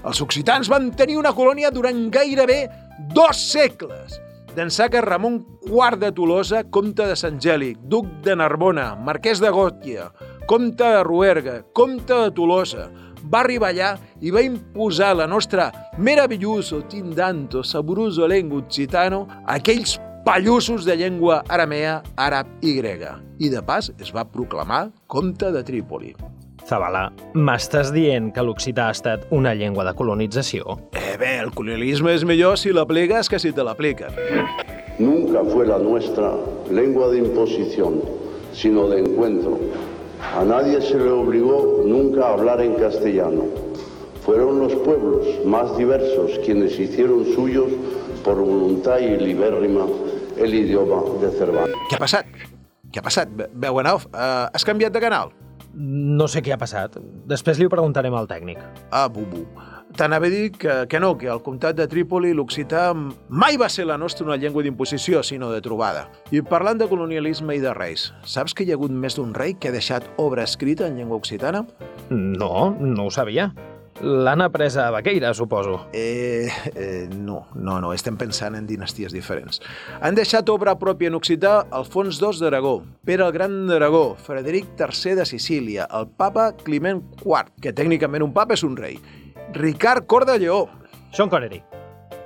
Els 0.00 0.20
occitans 0.24 0.68
van 0.72 0.90
tenir 0.96 1.18
una 1.20 1.32
colònia 1.36 1.70
durant 1.72 2.08
gairebé 2.12 2.64
dos 3.14 3.40
segles, 3.52 4.18
d'ençà 4.56 4.88
que 4.90 5.02
Ramon 5.04 5.38
IV 5.68 6.00
de 6.00 6.10
Tolosa, 6.16 6.64
comte 6.72 7.06
de 7.06 7.16
Sant 7.16 7.38
Gèlic, 7.40 7.78
duc 7.92 8.08
de 8.24 8.34
Narbona, 8.36 8.94
marquès 8.96 9.40
de 9.40 9.52
Gòtia, 9.54 10.10
comte 10.50 10.84
de 10.84 11.04
Ruerga, 11.06 11.60
comte 11.76 12.16
de 12.24 12.34
Tolosa, 12.34 12.88
va 13.30 13.44
arribar 13.44 13.70
allà 13.70 13.94
i 14.24 14.32
va 14.34 14.42
imposar 14.42 15.12
la 15.16 15.28
nostra 15.28 15.70
meravilloso, 15.98 16.82
tindanto, 16.88 17.62
saboroso 17.62 18.26
lengua 18.26 18.64
occitano 18.64 19.26
a 19.44 19.60
aquells 19.60 19.98
pallussos 20.24 20.84
de 20.84 20.96
llengua 20.96 21.42
aramea, 21.48 22.02
àrab 22.16 22.46
i 22.60 22.74
grega. 22.76 23.16
I 23.40 23.48
de 23.48 23.62
pas 23.64 23.90
es 23.98 24.12
va 24.12 24.26
proclamar 24.28 24.90
comte 25.08 25.50
de 25.52 25.62
Trípoli. 25.64 26.12
Zabala, 26.68 27.08
m'estàs 27.34 27.88
dient 27.90 28.28
que 28.34 28.44
l'occità 28.44 28.86
ha 28.88 28.94
estat 28.94 29.24
una 29.34 29.54
llengua 29.56 29.86
de 29.88 29.94
colonització? 29.96 30.76
Eh 30.94 31.16
bé, 31.18 31.38
el 31.40 31.50
colonialisme 31.56 32.12
és 32.14 32.26
millor 32.28 32.58
si 32.60 32.74
l'apliques 32.76 33.32
que 33.32 33.40
si 33.42 33.52
te 33.56 33.64
l'apliquen. 33.64 34.12
Nunca 35.00 35.42
fue 35.48 35.66
la 35.66 35.78
nuestra 35.78 36.34
lengua 36.70 37.08
de 37.08 37.18
imposición, 37.18 38.02
sino 38.52 38.88
de 38.88 39.00
encuentro. 39.00 39.58
A 40.36 40.44
nadie 40.44 40.80
se 40.82 40.98
le 40.98 41.10
obligó 41.10 41.82
nunca 41.86 42.28
a 42.28 42.34
hablar 42.34 42.60
en 42.60 42.74
castellano. 42.74 43.44
Fueron 44.26 44.60
los 44.60 44.74
pueblos 44.84 45.26
más 45.46 45.76
diversos 45.78 46.38
quienes 46.44 46.78
hicieron 46.78 47.24
suyos 47.34 47.72
por 48.22 48.36
voluntad 48.36 48.98
y 48.98 49.16
libérrima 49.16 49.86
el 50.40 50.54
idioma 50.54 51.02
de 51.20 51.30
Cervantes. 51.36 51.76
Què 51.90 51.96
ha 51.98 52.02
passat? 52.02 52.26
Què 52.90 52.98
ha 52.98 53.06
passat? 53.06 53.28
Ve- 53.36 53.50
Bewenov, 53.54 54.06
uh, 54.10 54.48
has 54.52 54.64
canviat 54.66 54.92
de 54.92 55.00
canal? 55.02 55.30
No 55.74 56.26
sé 56.26 56.40
què 56.42 56.50
ha 56.52 56.58
passat. 56.58 56.96
Després 57.30 57.60
li 57.60 57.66
ho 57.68 57.70
preguntarem 57.70 58.14
al 58.18 58.26
tècnic. 58.26 58.58
Ah, 58.90 59.06
bubu. 59.08 59.44
T'anava 59.96 60.26
a 60.26 60.30
dir 60.30 60.50
que, 60.54 60.86
que 60.90 60.98
no, 61.02 61.12
que 61.18 61.28
al 61.30 61.40
comtat 61.42 61.76
de 61.78 61.86
Trípoli 61.90 62.32
l'occità 62.34 62.88
mai 62.94 63.56
va 63.58 63.68
ser 63.70 63.86
la 63.86 63.96
nostra 63.98 64.26
una 64.26 64.36
llengua 64.38 64.62
d'imposició, 64.66 65.22
sinó 65.26 65.50
de 65.50 65.60
trobada. 65.62 66.08
I 66.34 66.42
parlant 66.42 66.78
de 66.78 66.88
colonialisme 66.90 67.54
i 67.54 67.62
de 67.62 67.72
reis, 67.74 68.08
saps 68.26 68.54
que 68.54 68.64
hi 68.66 68.70
ha 68.70 68.78
hagut 68.78 68.90
més 68.94 69.14
d'un 69.18 69.32
rei 69.34 69.54
que 69.58 69.70
ha 69.70 69.74
deixat 69.74 70.06
obra 70.18 70.42
escrita 70.46 70.86
en 70.86 70.96
llengua 70.98 71.18
occitana? 71.18 71.64
No, 72.10 72.70
no 72.78 73.06
ho 73.06 73.10
sabia. 73.10 73.52
L'han 74.00 74.40
après 74.40 74.76
a 74.78 74.90
Baqueira, 74.90 75.34
suposo. 75.34 75.88
Eh, 75.92 76.48
eh, 76.74 77.08
no, 77.12 77.48
no, 77.54 77.80
no, 77.80 77.92
estem 77.92 78.16
pensant 78.16 78.54
en 78.56 78.66
dinasties 78.66 79.12
diferents. 79.12 79.60
Han 80.00 80.16
deixat 80.16 80.48
obra 80.48 80.78
pròpia 80.80 81.10
en 81.10 81.18
occità 81.18 81.66
Alfons 81.70 82.20
II 82.22 82.40
d'Aragó, 82.40 82.78
Pere 83.04 83.26
el 83.26 83.34
Gran 83.36 83.66
d'Aragó, 83.68 84.14
Frederic 84.16 84.72
III 84.78 85.18
de 85.18 85.26
Sicília, 85.28 85.88
el 85.92 86.08
papa 86.08 86.54
Climent 86.64 87.02
IV, 87.20 87.52
que 87.60 87.74
tècnicament 87.76 88.24
un 88.24 88.32
papa 88.32 88.56
és 88.56 88.64
un 88.64 88.78
rei, 88.78 88.96
Ricard 89.52 90.08
Cor 90.08 90.24
de 90.24 90.38
Lleó. 90.38 90.62
Sean 91.12 91.28
Connery. 91.28 91.60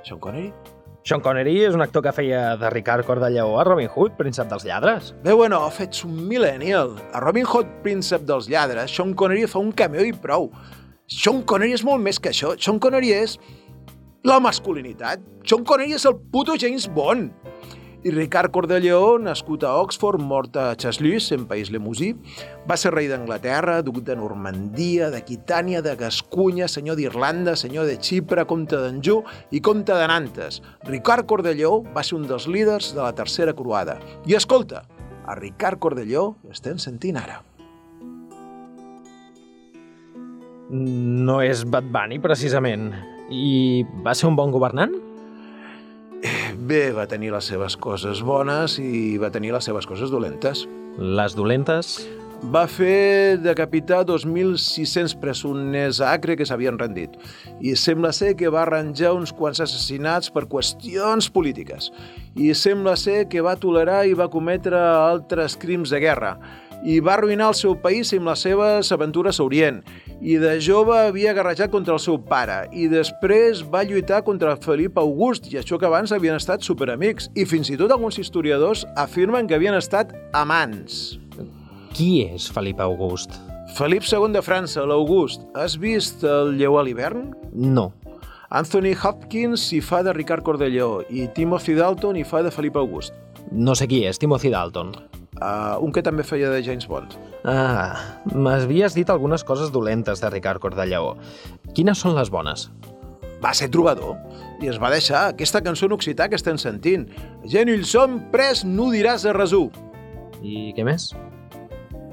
Sean 0.05 0.21
Connery? 0.23 0.53
Sean 1.05 1.21
Connery 1.21 1.59
és 1.67 1.75
un 1.75 1.83
actor 1.83 2.01
que 2.01 2.15
feia 2.15 2.55
de 2.57 2.69
Ricard 2.71 3.05
Cordelleó 3.05 3.59
a 3.59 3.65
Robin 3.67 3.91
Hood, 3.91 4.15
príncep 4.17 4.47
dels 4.49 4.63
lladres. 4.65 5.11
Bé, 5.21 5.35
bueno, 5.37 5.59
ets 5.67 6.01
un 6.07 6.15
millennial. 6.29 6.95
A 7.13 7.19
Robin 7.19 7.45
Hood, 7.45 7.67
príncep 7.83 8.23
dels 8.25 8.47
lladres, 8.49 8.89
Sean 8.89 9.13
Connery 9.13 9.45
fa 9.45 9.59
un 9.59 9.69
cameo 9.75 10.07
i 10.07 10.15
prou. 10.15 10.49
Sean 11.05 11.43
Connery 11.45 11.75
és 11.77 11.83
molt 11.85 12.01
més 12.01 12.17
que 12.17 12.31
això. 12.31 12.55
Sean 12.57 12.79
Connery 12.81 13.11
és 13.13 13.37
la 14.25 14.39
masculinitat. 14.41 15.21
Sean 15.45 15.65
Connery 15.67 15.93
és 15.93 16.05
el 16.09 16.17
puto 16.33 16.55
James 16.57 16.87
Bond. 16.89 17.29
I 18.05 18.11
Ricard 18.13 18.51
Cordelleó, 18.53 19.17
nascut 19.17 19.63
a 19.65 19.71
Oxford, 19.81 20.21
mort 20.21 20.57
a 20.61 20.75
Chaslus, 20.77 21.31
en 21.33 21.47
País 21.49 21.71
Lemosí, 21.73 22.11
va 22.69 22.77
ser 22.77 22.91
rei 22.93 23.07
d'Anglaterra, 23.09 23.79
duc 23.81 24.03
de 24.05 24.13
Normandia, 24.17 25.09
d'Aquitània, 25.09 25.81
de 25.81 25.95
Gascunya, 25.97 26.67
senyor 26.69 26.99
d'Irlanda, 26.99 27.55
senyor 27.57 27.89
de 27.89 27.97
Xipre, 27.97 28.45
comte 28.45 28.77
d'Anjou 28.77 29.23
i 29.49 29.61
comte 29.65 29.97
de 29.97 30.05
Nantes. 30.09 30.61
Ricard 30.85 31.25
Cordelleó 31.25 31.79
va 31.97 32.05
ser 32.05 32.19
un 32.19 32.29
dels 32.29 32.45
líders 32.45 32.93
de 32.93 33.01
la 33.01 33.13
Tercera 33.17 33.57
Croada. 33.57 33.97
I 34.29 34.37
escolta, 34.37 34.85
a 35.25 35.41
Ricard 35.41 35.81
Cordelleó 35.81 36.35
l'estem 36.45 36.77
sentint 36.77 37.17
ara. 37.21 37.41
No 40.69 41.41
és 41.45 41.61
Bad 41.69 41.91
Bunny, 41.93 42.17
precisament. 42.21 42.89
I 43.29 43.85
va 44.05 44.15
ser 44.17 44.29
un 44.31 44.37
bon 44.37 44.53
governant? 44.53 44.93
Bé, 46.57 46.89
va 46.95 47.05
tenir 47.05 47.29
les 47.33 47.45
seves 47.51 47.75
coses 47.77 48.23
bones 48.25 48.79
i 48.81 49.17
va 49.21 49.29
tenir 49.29 49.53
les 49.53 49.65
seves 49.67 49.85
coses 49.85 50.09
dolentes. 50.09 50.63
Les 50.97 51.35
dolentes? 51.37 51.99
Va 52.51 52.65
fer 52.69 53.37
decapitar 53.41 54.03
2.600 54.05 55.15
presoners 55.21 56.01
a 56.01 56.11
Acre 56.17 56.35
que 56.37 56.45
s'havien 56.45 56.77
rendit. 56.81 57.13
I 57.61 57.75
sembla 57.79 58.11
ser 58.13 58.33
que 58.37 58.51
va 58.51 58.63
arranjar 58.65 59.13
uns 59.15 59.33
quants 59.33 59.61
assassinats 59.63 60.33
per 60.33 60.47
qüestions 60.49 61.29
polítiques. 61.31 61.91
I 62.35 62.53
sembla 62.57 62.95
ser 62.99 63.27
que 63.29 63.45
va 63.45 63.55
tolerar 63.57 64.03
i 64.05 64.17
va 64.17 64.31
cometre 64.33 64.77
altres 64.77 65.57
crims 65.61 65.93
de 65.93 66.01
guerra. 66.03 66.35
I 66.85 66.99
va 67.01 67.15
arruïnar 67.15 67.49
el 67.49 67.57
seu 67.57 67.73
país 67.81 68.13
amb 68.13 68.29
les 68.29 68.43
seves 68.45 68.91
aventures 68.93 69.39
a 69.39 69.45
Orient. 69.47 69.81
I 70.21 70.37
de 70.41 70.53
jove 70.61 70.93
havia 70.95 71.33
guerrejat 71.33 71.73
contra 71.73 71.95
el 71.97 72.01
seu 72.03 72.19
pare 72.29 72.61
i 72.71 72.85
després 72.91 73.63
va 73.73 73.83
lluitar 73.83 74.21
contra 74.27 74.53
Felip 74.61 74.99
August 75.01 75.49
i 75.51 75.57
això 75.59 75.79
que 75.81 75.89
abans 75.89 76.13
havien 76.13 76.37
estat 76.37 76.63
superamics 76.63 77.31
i 77.35 77.47
fins 77.49 77.73
i 77.73 77.79
tot 77.81 77.91
alguns 77.91 78.19
historiadors 78.21 78.85
afirmen 78.95 79.49
que 79.49 79.57
havien 79.57 79.75
estat 79.75 80.13
amants. 80.37 81.17
Qui 81.97 82.27
és 82.29 82.47
Felip 82.53 82.79
August? 82.83 83.33
Felip 83.75 84.05
II 84.05 84.29
de 84.31 84.45
França, 84.45 84.85
l'August. 84.85 85.41
Has 85.57 85.75
vist 85.81 86.23
el 86.23 86.55
lleó 86.59 86.77
a 86.79 86.85
l'hivern? 86.85 87.33
No. 87.51 87.89
Anthony 88.55 88.93
Hopkins 88.93 89.65
hi 89.73 89.81
fa 89.81 90.03
de 90.05 90.13
Ricard 90.13 90.45
Cordelló 90.45 91.01
i 91.09 91.25
Timothy 91.35 91.73
Dalton 91.75 92.21
hi 92.21 92.23
fa 92.23 92.45
de 92.45 92.53
Felip 92.53 92.77
August. 92.77 93.17
No 93.51 93.75
sé 93.75 93.89
qui 93.89 94.05
és, 94.05 94.21
Timothy 94.21 94.53
Dalton. 94.53 94.93
Uh, 95.35 95.75
un 95.83 95.91
que 95.91 96.03
també 96.03 96.23
feia 96.23 96.49
de 96.53 96.61
James 96.63 96.87
Bond. 96.87 97.17
Ah, 97.43 98.21
m'havies 98.31 98.95
dit 98.95 99.09
algunes 99.11 99.43
coses 99.43 99.71
dolentes 99.73 100.21
de 100.23 100.29
Ricard 100.31 100.63
Cordellaó. 100.63 101.15
Quines 101.75 101.99
són 101.99 102.15
les 102.15 102.31
bones? 102.31 102.69
Va 103.43 103.51
ser 103.53 103.67
trobador 103.69 104.15
i 104.63 104.71
es 104.71 104.79
va 104.79 104.89
deixar 104.93 105.25
aquesta 105.33 105.59
cançó 105.61 105.89
en 105.89 105.97
occità 105.97 106.29
que 106.31 106.39
estem 106.39 106.57
sentint. 106.61 107.09
Gent 107.51 107.69
il 107.69 107.83
som 107.85 108.21
pres 108.31 108.63
no 108.63 108.87
diràs 108.93 109.27
a 109.27 109.35
resú. 109.35 109.67
I 110.41 110.71
què 110.77 110.87
més? 110.87 111.11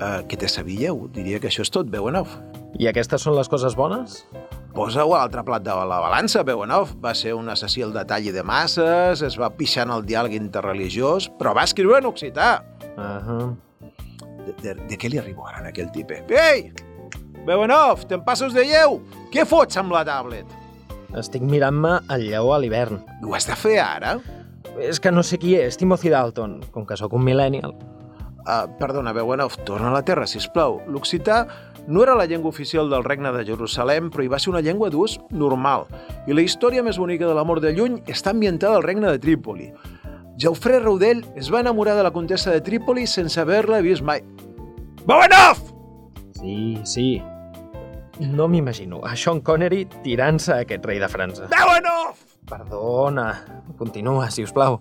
Uh, 0.02 0.24
que 0.26 0.37
te 0.37 0.50
sabíeu? 0.50 1.06
Diria 1.14 1.38
que 1.38 1.46
això 1.46 1.62
és 1.62 1.70
tot, 1.70 1.87
veu 1.92 2.11
en 2.11 2.18
off. 2.24 2.35
I 2.80 2.90
aquestes 2.90 3.22
són 3.22 3.38
les 3.38 3.48
coses 3.48 3.78
bones? 3.78 4.24
Posa-ho 4.72 5.11
a 5.12 5.18
l'altre 5.20 5.42
plat 5.44 5.64
de 5.64 5.72
la 5.88 5.98
balança, 6.00 6.40
veu 6.48 6.62
en 6.64 6.70
off. 6.72 6.94
Va 7.02 7.12
ser 7.18 7.35
un 7.37 7.50
assassí 7.52 7.82
al 7.85 7.92
detall 7.92 8.30
de 8.32 8.44
masses, 8.46 9.20
es 9.20 9.37
va 9.37 9.50
pixar 9.52 9.85
en 9.85 9.92
el 9.98 10.06
diàleg 10.08 10.38
interreligiós, 10.38 11.28
però 11.38 11.52
va 11.56 11.66
escriure 11.68 12.00
en 12.00 12.08
occità. 12.08 12.64
Uh 12.96 13.02
-huh. 13.26 13.56
de, 14.46 14.52
de, 14.62 14.74
de 14.88 14.96
què 14.96 15.08
li 15.11 15.18
arribo 15.18 15.46
ara 15.46 15.58
a 15.64 15.68
aquell 15.68 15.90
tipe? 15.90 16.24
Ei! 16.28 16.72
Veu 17.46 17.64
en 17.64 17.70
off, 17.70 18.06
te'n 18.06 18.24
passos 18.24 18.54
de 18.54 18.64
lleu! 18.64 19.00
Què 19.30 19.44
fots 19.44 19.76
amb 19.76 19.92
la 19.92 20.04
tablet? 20.04 20.46
Estic 21.18 21.42
mirant-me 21.42 22.00
el 22.08 22.22
lleó 22.28 22.54
a 22.54 22.58
l'hivern. 22.58 23.04
Ho 23.22 23.35
has 23.35 23.46
de 23.46 23.56
fer 23.56 23.78
ara? 23.80 24.20
És 24.78 25.00
que 25.00 25.11
no 25.11 25.22
sé 25.22 25.38
qui 25.38 25.54
és, 25.54 25.76
Timothy 25.76 26.08
Dalton, 26.08 26.62
com 26.72 26.87
que 26.87 26.96
sóc 26.96 27.12
un 27.12 27.24
millennial. 27.24 27.74
Uh, 28.42 28.66
perdona, 28.78 29.12
veu 29.12 29.35
en 29.35 29.40
off, 29.40 29.58
torna 29.66 29.90
a 29.90 29.92
la 29.92 30.02
Terra, 30.02 30.26
si 30.26 30.38
plau. 30.54 30.80
L'occità 30.88 31.46
no 31.87 32.03
era 32.03 32.14
la 32.14 32.27
llengua 32.27 32.51
oficial 32.51 32.90
del 32.90 33.05
regne 33.05 33.33
de 33.33 33.45
Jerusalem, 33.45 34.11
però 34.11 34.25
hi 34.25 34.31
va 34.31 34.38
ser 34.38 34.53
una 34.53 34.62
llengua 34.62 34.90
d'ús 34.90 35.18
normal. 35.31 35.87
I 36.27 36.37
la 36.37 36.45
història 36.45 36.83
més 36.83 36.99
bonica 36.99 37.27
de 37.27 37.35
l'amor 37.35 37.61
de 37.61 37.73
lluny 37.75 38.01
està 38.07 38.31
ambientada 38.31 38.79
al 38.79 38.87
regne 38.87 39.11
de 39.11 39.18
Trípoli. 39.18 39.73
Jaufré 40.38 40.79
Raudell 40.81 41.25
es 41.37 41.51
va 41.53 41.61
enamorar 41.61 41.97
de 41.97 42.07
la 42.07 42.12
comtessa 42.12 42.51
de 42.51 42.62
Trípoli 42.64 43.07
sense 43.07 43.40
haver-la 43.40 43.83
vist 43.85 44.03
mai. 44.03 44.23
Off! 45.07 45.61
Sí, 46.38 46.79
sí. 46.85 47.23
No 48.21 48.47
m'imagino 48.49 49.01
a 49.05 49.16
Sean 49.16 49.40
Connery 49.40 49.87
tirant-se 50.05 50.53
a 50.53 50.62
aquest 50.62 50.85
rei 50.87 51.01
de 51.03 51.09
França. 51.09 51.49
Off! 51.51 52.25
Perdona, 52.49 53.45
continua, 53.79 54.31
si 54.31 54.45
us 54.45 54.53
plau. 54.53 54.81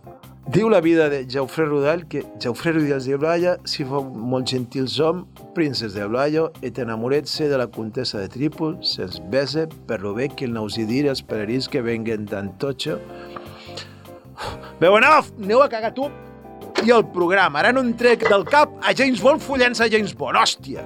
Diu 0.52 0.68
la 0.68 0.82
vida 0.82 1.08
de 1.08 1.26
Jaufré 1.30 1.64
Rodal 1.64 2.06
que 2.10 2.26
Jaufré 2.44 2.74
Rodal 2.74 3.00
de 3.06 3.16
Blaya, 3.16 3.54
si 3.64 3.86
fou 3.88 4.04
molt 4.04 4.50
gentil 4.52 4.84
som, 4.92 5.22
princes 5.56 5.94
de 5.96 6.04
Blaya, 6.12 6.50
et 6.60 6.76
enamoret-se 6.76 7.46
de 7.48 7.56
la 7.56 7.70
comtessa 7.72 8.20
de 8.20 8.28
Trípol, 8.28 8.74
se'ls 8.84 9.22
bese 9.32 9.70
per 9.88 10.02
lo 10.04 10.12
bé 10.18 10.28
que 10.28 10.44
el 10.44 10.52
nausi 10.52 10.84
dir 10.90 11.06
els 11.08 11.22
peregrins 11.24 11.70
que 11.72 11.80
venguen 11.80 12.28
en 12.36 12.50
off, 15.08 15.32
aneu 15.40 15.64
a 15.64 15.70
cagar 15.70 15.94
tu 15.96 16.10
i 16.84 16.92
el 16.92 17.06
programa. 17.14 17.62
Ara 17.62 17.72
no 17.72 17.80
em 17.86 17.94
trec 17.96 18.28
del 18.28 18.44
cap 18.44 18.74
a 18.84 18.92
James 18.92 19.22
Bond 19.24 19.40
follant-se 19.40 19.86
a 19.86 19.88
James 19.88 20.12
Bond, 20.12 20.36
hòstia! 20.36 20.84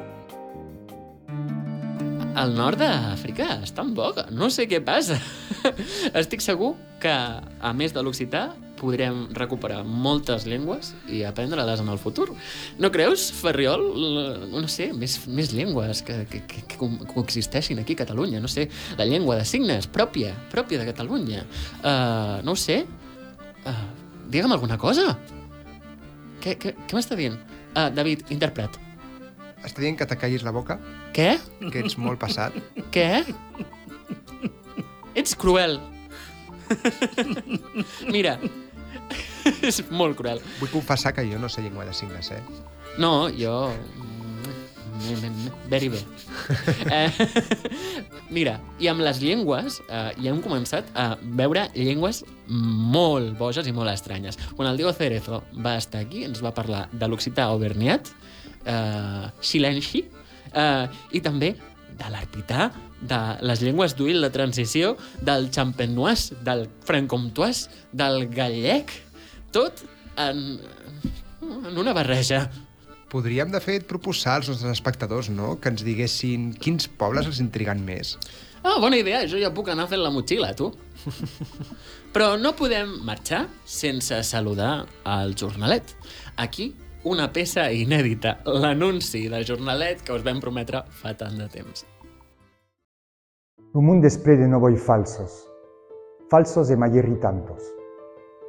El 2.37 2.53
nord 2.53 2.77
d'Àfrica 2.83 3.63
està 3.63 3.81
en 3.81 3.95
boga. 3.97 4.27
No 4.29 4.51
sé 4.53 4.67
què 4.69 4.77
passa. 4.83 5.17
Estic 6.21 6.45
segur 6.45 6.75
que, 7.01 7.15
a 7.15 7.73
més 7.73 7.95
de 7.95 8.03
l'occità, 8.05 8.51
podrem 8.79 9.25
recuperar 9.35 9.81
moltes 9.85 10.45
llengües 10.47 10.93
i 11.11 11.23
aprendre-les 11.27 11.81
en 11.83 11.89
el 11.91 11.99
futur. 12.01 12.29
No 12.81 12.91
creus, 12.93 13.27
Ferriol? 13.35 13.83
No 14.51 14.65
sé, 14.71 14.91
més, 14.93 15.17
més 15.27 15.53
llengües 15.55 16.03
que, 16.05 16.21
que, 16.31 16.43
que, 16.49 16.63
que 16.69 16.89
coexisteixin 17.13 17.79
aquí 17.81 17.95
a 17.95 18.03
Catalunya. 18.03 18.41
No 18.43 18.51
sé, 18.51 18.67
la 18.99 19.07
llengua 19.09 19.39
de 19.39 19.45
signes 19.47 19.87
pròpia, 19.87 20.35
pròpia 20.51 20.81
de 20.81 20.89
Catalunya. 20.91 21.45
Uh, 21.81 22.41
no 22.45 22.55
ho 22.55 22.59
sé. 22.59 22.83
Uh, 23.65 23.75
digue'm 24.29 24.53
alguna 24.55 24.77
cosa. 24.81 25.13
Què, 26.43 26.57
què, 26.61 26.75
què 26.75 26.97
m'està 26.97 27.17
dient? 27.17 27.39
Uh, 27.73 27.89
David, 27.95 28.27
interpret. 28.35 28.79
Està 29.65 29.81
dient 29.81 29.97
que 29.97 30.05
te 30.05 30.17
callis 30.19 30.43
la 30.45 30.53
boca? 30.53 30.77
Què? 31.15 31.35
Que 31.71 31.81
ets 31.81 31.97
molt 31.97 32.21
passat? 32.21 32.53
Què? 32.93 33.23
Ets 35.17 35.33
cruel. 35.39 35.79
Mira, 38.11 38.35
és 39.69 39.81
molt 39.91 40.17
cruel. 40.19 40.41
Vull 40.59 40.71
confessar 40.73 41.13
que 41.15 41.25
jo 41.29 41.39
no 41.41 41.49
sé 41.49 41.63
llengua 41.65 41.85
de 41.85 41.93
signes, 41.93 42.31
eh? 42.31 42.41
No, 42.97 43.29
jo... 43.29 43.71
mm, 43.99 44.15
Very 45.69 45.89
bé. 45.89 45.99
Eh, 46.91 47.09
mira, 48.35 48.59
i 48.79 48.87
amb 48.87 49.01
les 49.03 49.19
llengües 49.23 49.79
eh, 49.89 50.11
ja 50.21 50.29
hem 50.31 50.41
començat 50.43 50.87
a 50.95 51.15
veure 51.39 51.65
llengües 51.75 52.23
molt 52.47 53.33
boges 53.39 53.67
i 53.67 53.73
molt 53.75 53.91
estranyes. 53.91 54.37
Quan 54.55 54.69
el 54.69 54.77
Diego 54.77 54.93
Cerezo 54.93 55.41
va 55.65 55.75
estar 55.81 56.03
aquí, 56.05 56.23
ens 56.27 56.43
va 56.45 56.53
parlar 56.55 56.85
de 56.93 57.09
l'occità 57.09 57.49
auvergnat, 57.49 58.11
eh, 58.65 59.25
silenci, 59.41 60.05
eh, 60.53 60.85
i 61.17 61.21
també 61.25 61.55
de 61.95 62.11
l'arpità, 62.11 62.69
de 63.05 63.19
les 63.45 63.61
llengües 63.63 63.95
d'ull 63.95 64.21
de 64.23 64.29
transició, 64.33 64.95
del 65.21 65.49
champenois, 65.53 66.29
del 66.45 66.65
francomtois, 66.85 67.65
del 67.91 68.27
gallec, 68.33 68.91
tot 69.55 69.85
en, 70.19 70.59
en 71.41 71.77
una 71.77 71.93
barreja. 71.95 72.49
Podríem, 73.11 73.51
de 73.53 73.61
fet, 73.63 73.85
proposar 73.87 74.41
als 74.41 74.49
nostres 74.51 74.73
espectadors, 74.75 75.29
no?, 75.31 75.55
que 75.61 75.71
ens 75.71 75.85
diguessin 75.87 76.49
quins 76.59 76.89
pobles 76.99 77.29
els 77.29 77.39
intriguen 77.39 77.83
més. 77.85 78.17
Ah, 78.65 78.79
bona 78.81 78.97
idea, 78.99 79.21
jo 79.29 79.39
ja 79.39 79.53
puc 79.53 79.69
anar 79.71 79.85
fent 79.87 80.01
la 80.01 80.11
motxilla, 80.11 80.51
tu. 80.57 80.71
Però 82.15 82.33
no 82.41 82.55
podem 82.57 82.97
marxar 83.07 83.45
sense 83.69 84.17
saludar 84.27 84.87
al 85.05 85.35
jornalet. 85.37 85.93
Aquí, 86.41 86.71
una 87.05 87.29
peça 87.31 87.69
inèdita, 87.71 88.39
l'anunci 88.49 89.27
del 89.31 89.45
jornalet 89.47 90.01
que 90.03 90.15
us 90.17 90.25
vam 90.25 90.41
prometre 90.43 90.81
fa 90.99 91.13
tant 91.15 91.37
de 91.39 91.47
temps. 91.53 91.85
Un 93.75 93.85
mundo 93.85 94.07
es 94.07 94.17
de 94.23 94.47
novos 94.47 94.81
falsos, 94.81 95.31
falsos 96.31 96.71
e 96.71 96.75
mai 96.75 96.95
irritantos, 96.97 97.61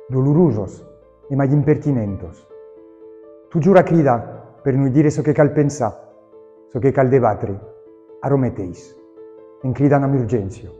dolorosos 0.08 0.85
e 1.28 1.36
mai 1.36 1.52
impertinentos. 1.52 2.46
Tu 3.48 3.58
giura 3.58 3.82
crida 3.82 4.18
per 4.62 4.74
non 4.74 4.90
dire 4.90 5.10
so 5.10 5.22
che 5.22 5.32
cal 5.32 5.52
pensar, 5.52 5.92
so 6.70 6.78
che 6.78 6.92
cal 6.92 7.08
debatre, 7.08 7.58
a 8.20 8.28
rometeis, 8.28 8.94
en 9.62 9.72
cridan 9.72 10.02
amb 10.02 10.14
urgència. 10.14 10.70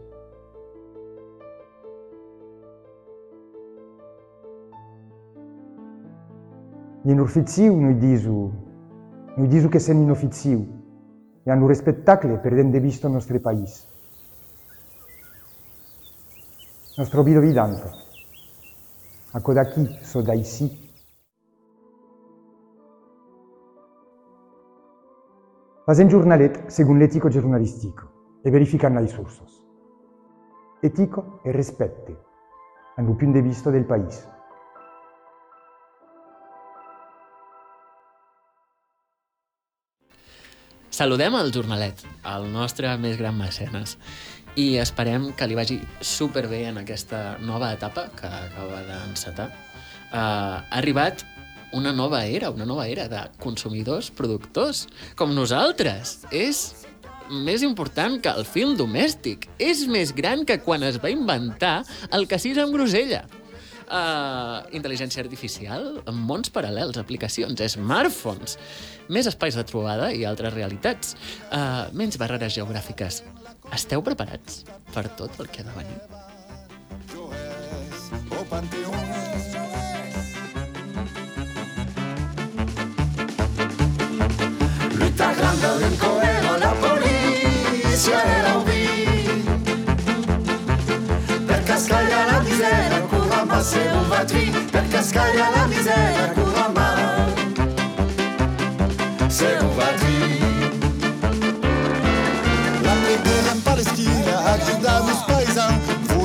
In 7.06 7.20
uffiziu 7.20 7.76
noi 7.78 7.96
disu, 7.98 8.50
noi 9.36 9.46
disu 9.46 9.68
che 9.68 9.78
sen 9.78 10.02
in 10.02 10.10
uffiziu, 10.10 10.66
e 11.44 11.50
hanno 11.50 11.72
spettacoli 11.72 12.38
perdendo 12.38 12.76
di 12.76 12.82
vista 12.82 13.06
il 13.06 13.12
nostro 13.12 13.38
paese. 13.38 13.86
Nostro 16.96 17.22
video 17.22 17.40
vidanto. 17.40 18.05
A 19.36 19.40
Kodaki 19.42 19.98
so 20.02 20.22
da 20.22 20.32
ici. 20.32 20.66
Fazem 25.84 26.08
jornalet 26.08 26.68
secondo 26.68 27.00
l'etico 27.00 27.28
giornalistico 27.28 28.38
e 28.42 28.48
verificando 28.48 28.98
i 29.00 29.08
sursos. 29.08 29.62
Etico 30.80 31.40
e 31.44 31.52
rispetto, 31.52 32.24
hanno 32.96 33.14
più 33.14 33.30
di 33.30 33.42
vista 33.42 33.68
del 33.68 33.84
paese. 33.84 34.34
Saludem 40.88 41.34
el 41.36 41.50
jornalet, 41.52 42.06
el 42.24 42.46
nostre 42.48 42.88
més 42.96 43.18
gran 43.20 43.36
mecenes, 43.36 43.98
i 44.56 44.76
esperem 44.80 45.30
que 45.36 45.46
li 45.48 45.56
vagi 45.56 45.78
superbé 46.00 46.64
en 46.70 46.80
aquesta 46.80 47.36
nova 47.44 47.74
etapa 47.76 48.08
que 48.16 48.28
acaba 48.28 48.82
d'encetar. 48.88 49.50
Uh, 50.06 50.16
ha 50.16 50.78
arribat 50.80 51.24
una 51.76 51.92
nova 51.92 52.24
era, 52.24 52.50
una 52.50 52.64
nova 52.64 52.86
era 52.88 53.06
de 53.08 53.20
consumidors, 53.42 54.08
productors, 54.10 54.86
com 55.18 55.34
nosaltres. 55.36 56.22
És 56.32 56.86
més 57.28 57.64
important 57.66 58.20
que 58.22 58.32
el 58.32 58.46
film 58.48 58.76
domèstic. 58.78 59.48
És 59.58 59.84
més 59.90 60.14
gran 60.16 60.46
que 60.48 60.60
quan 60.64 60.86
es 60.86 61.00
va 61.02 61.12
inventar 61.12 61.82
el 62.16 62.24
cassís 62.30 62.58
amb 62.62 62.72
grosella. 62.76 63.26
Uh, 63.86 64.64
intel·ligència 64.74 65.22
artificial, 65.22 66.00
mons 66.10 66.50
paral·lels, 66.50 66.96
aplicacions, 66.98 67.60
smartphones, 67.76 68.56
més 69.12 69.28
espais 69.30 69.54
de 69.54 69.62
trobada 69.68 70.10
i 70.10 70.24
altres 70.26 70.54
realitats, 70.56 71.14
uh, 71.52 71.86
menys 71.94 72.18
barreres 72.18 72.56
geogràfiques. 72.56 73.22
Esteu 73.74 74.02
preparats 74.02 74.64
per 74.94 75.08
tot 75.18 75.40
el 75.40 75.48
que 75.48 75.62
ha 75.62 75.66
de 75.66 75.74
venir? 75.76 76.00
Panthéon. 78.46 78.94
Lluita 84.94 85.32
grande 85.34 85.70
d'incoero 85.80 86.56
la 86.58 86.72
polizia 86.84 88.22
era 88.38 88.54
ubì 88.58 89.44
Per 91.46 91.62
cascare 91.64 92.24
la 92.30 92.40
misera 92.40 93.00
curamba 93.00 93.62
se 93.62 93.78
un 93.78 94.08
vatri 94.08 94.50
Per 94.70 94.88
cascare 94.88 95.50
la 95.56 95.66
misera 95.66 96.32
curamba 96.34 96.88
se 99.26 99.58
un 99.60 99.74
vatri 99.76 100.45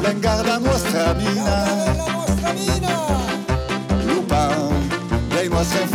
prolongar 0.01 0.45
la 0.45 0.59
nuestra 0.59 1.13
mina. 1.13 1.65
Lupin, 4.05 4.89
la 5.35 5.49
nuestra 5.49 5.90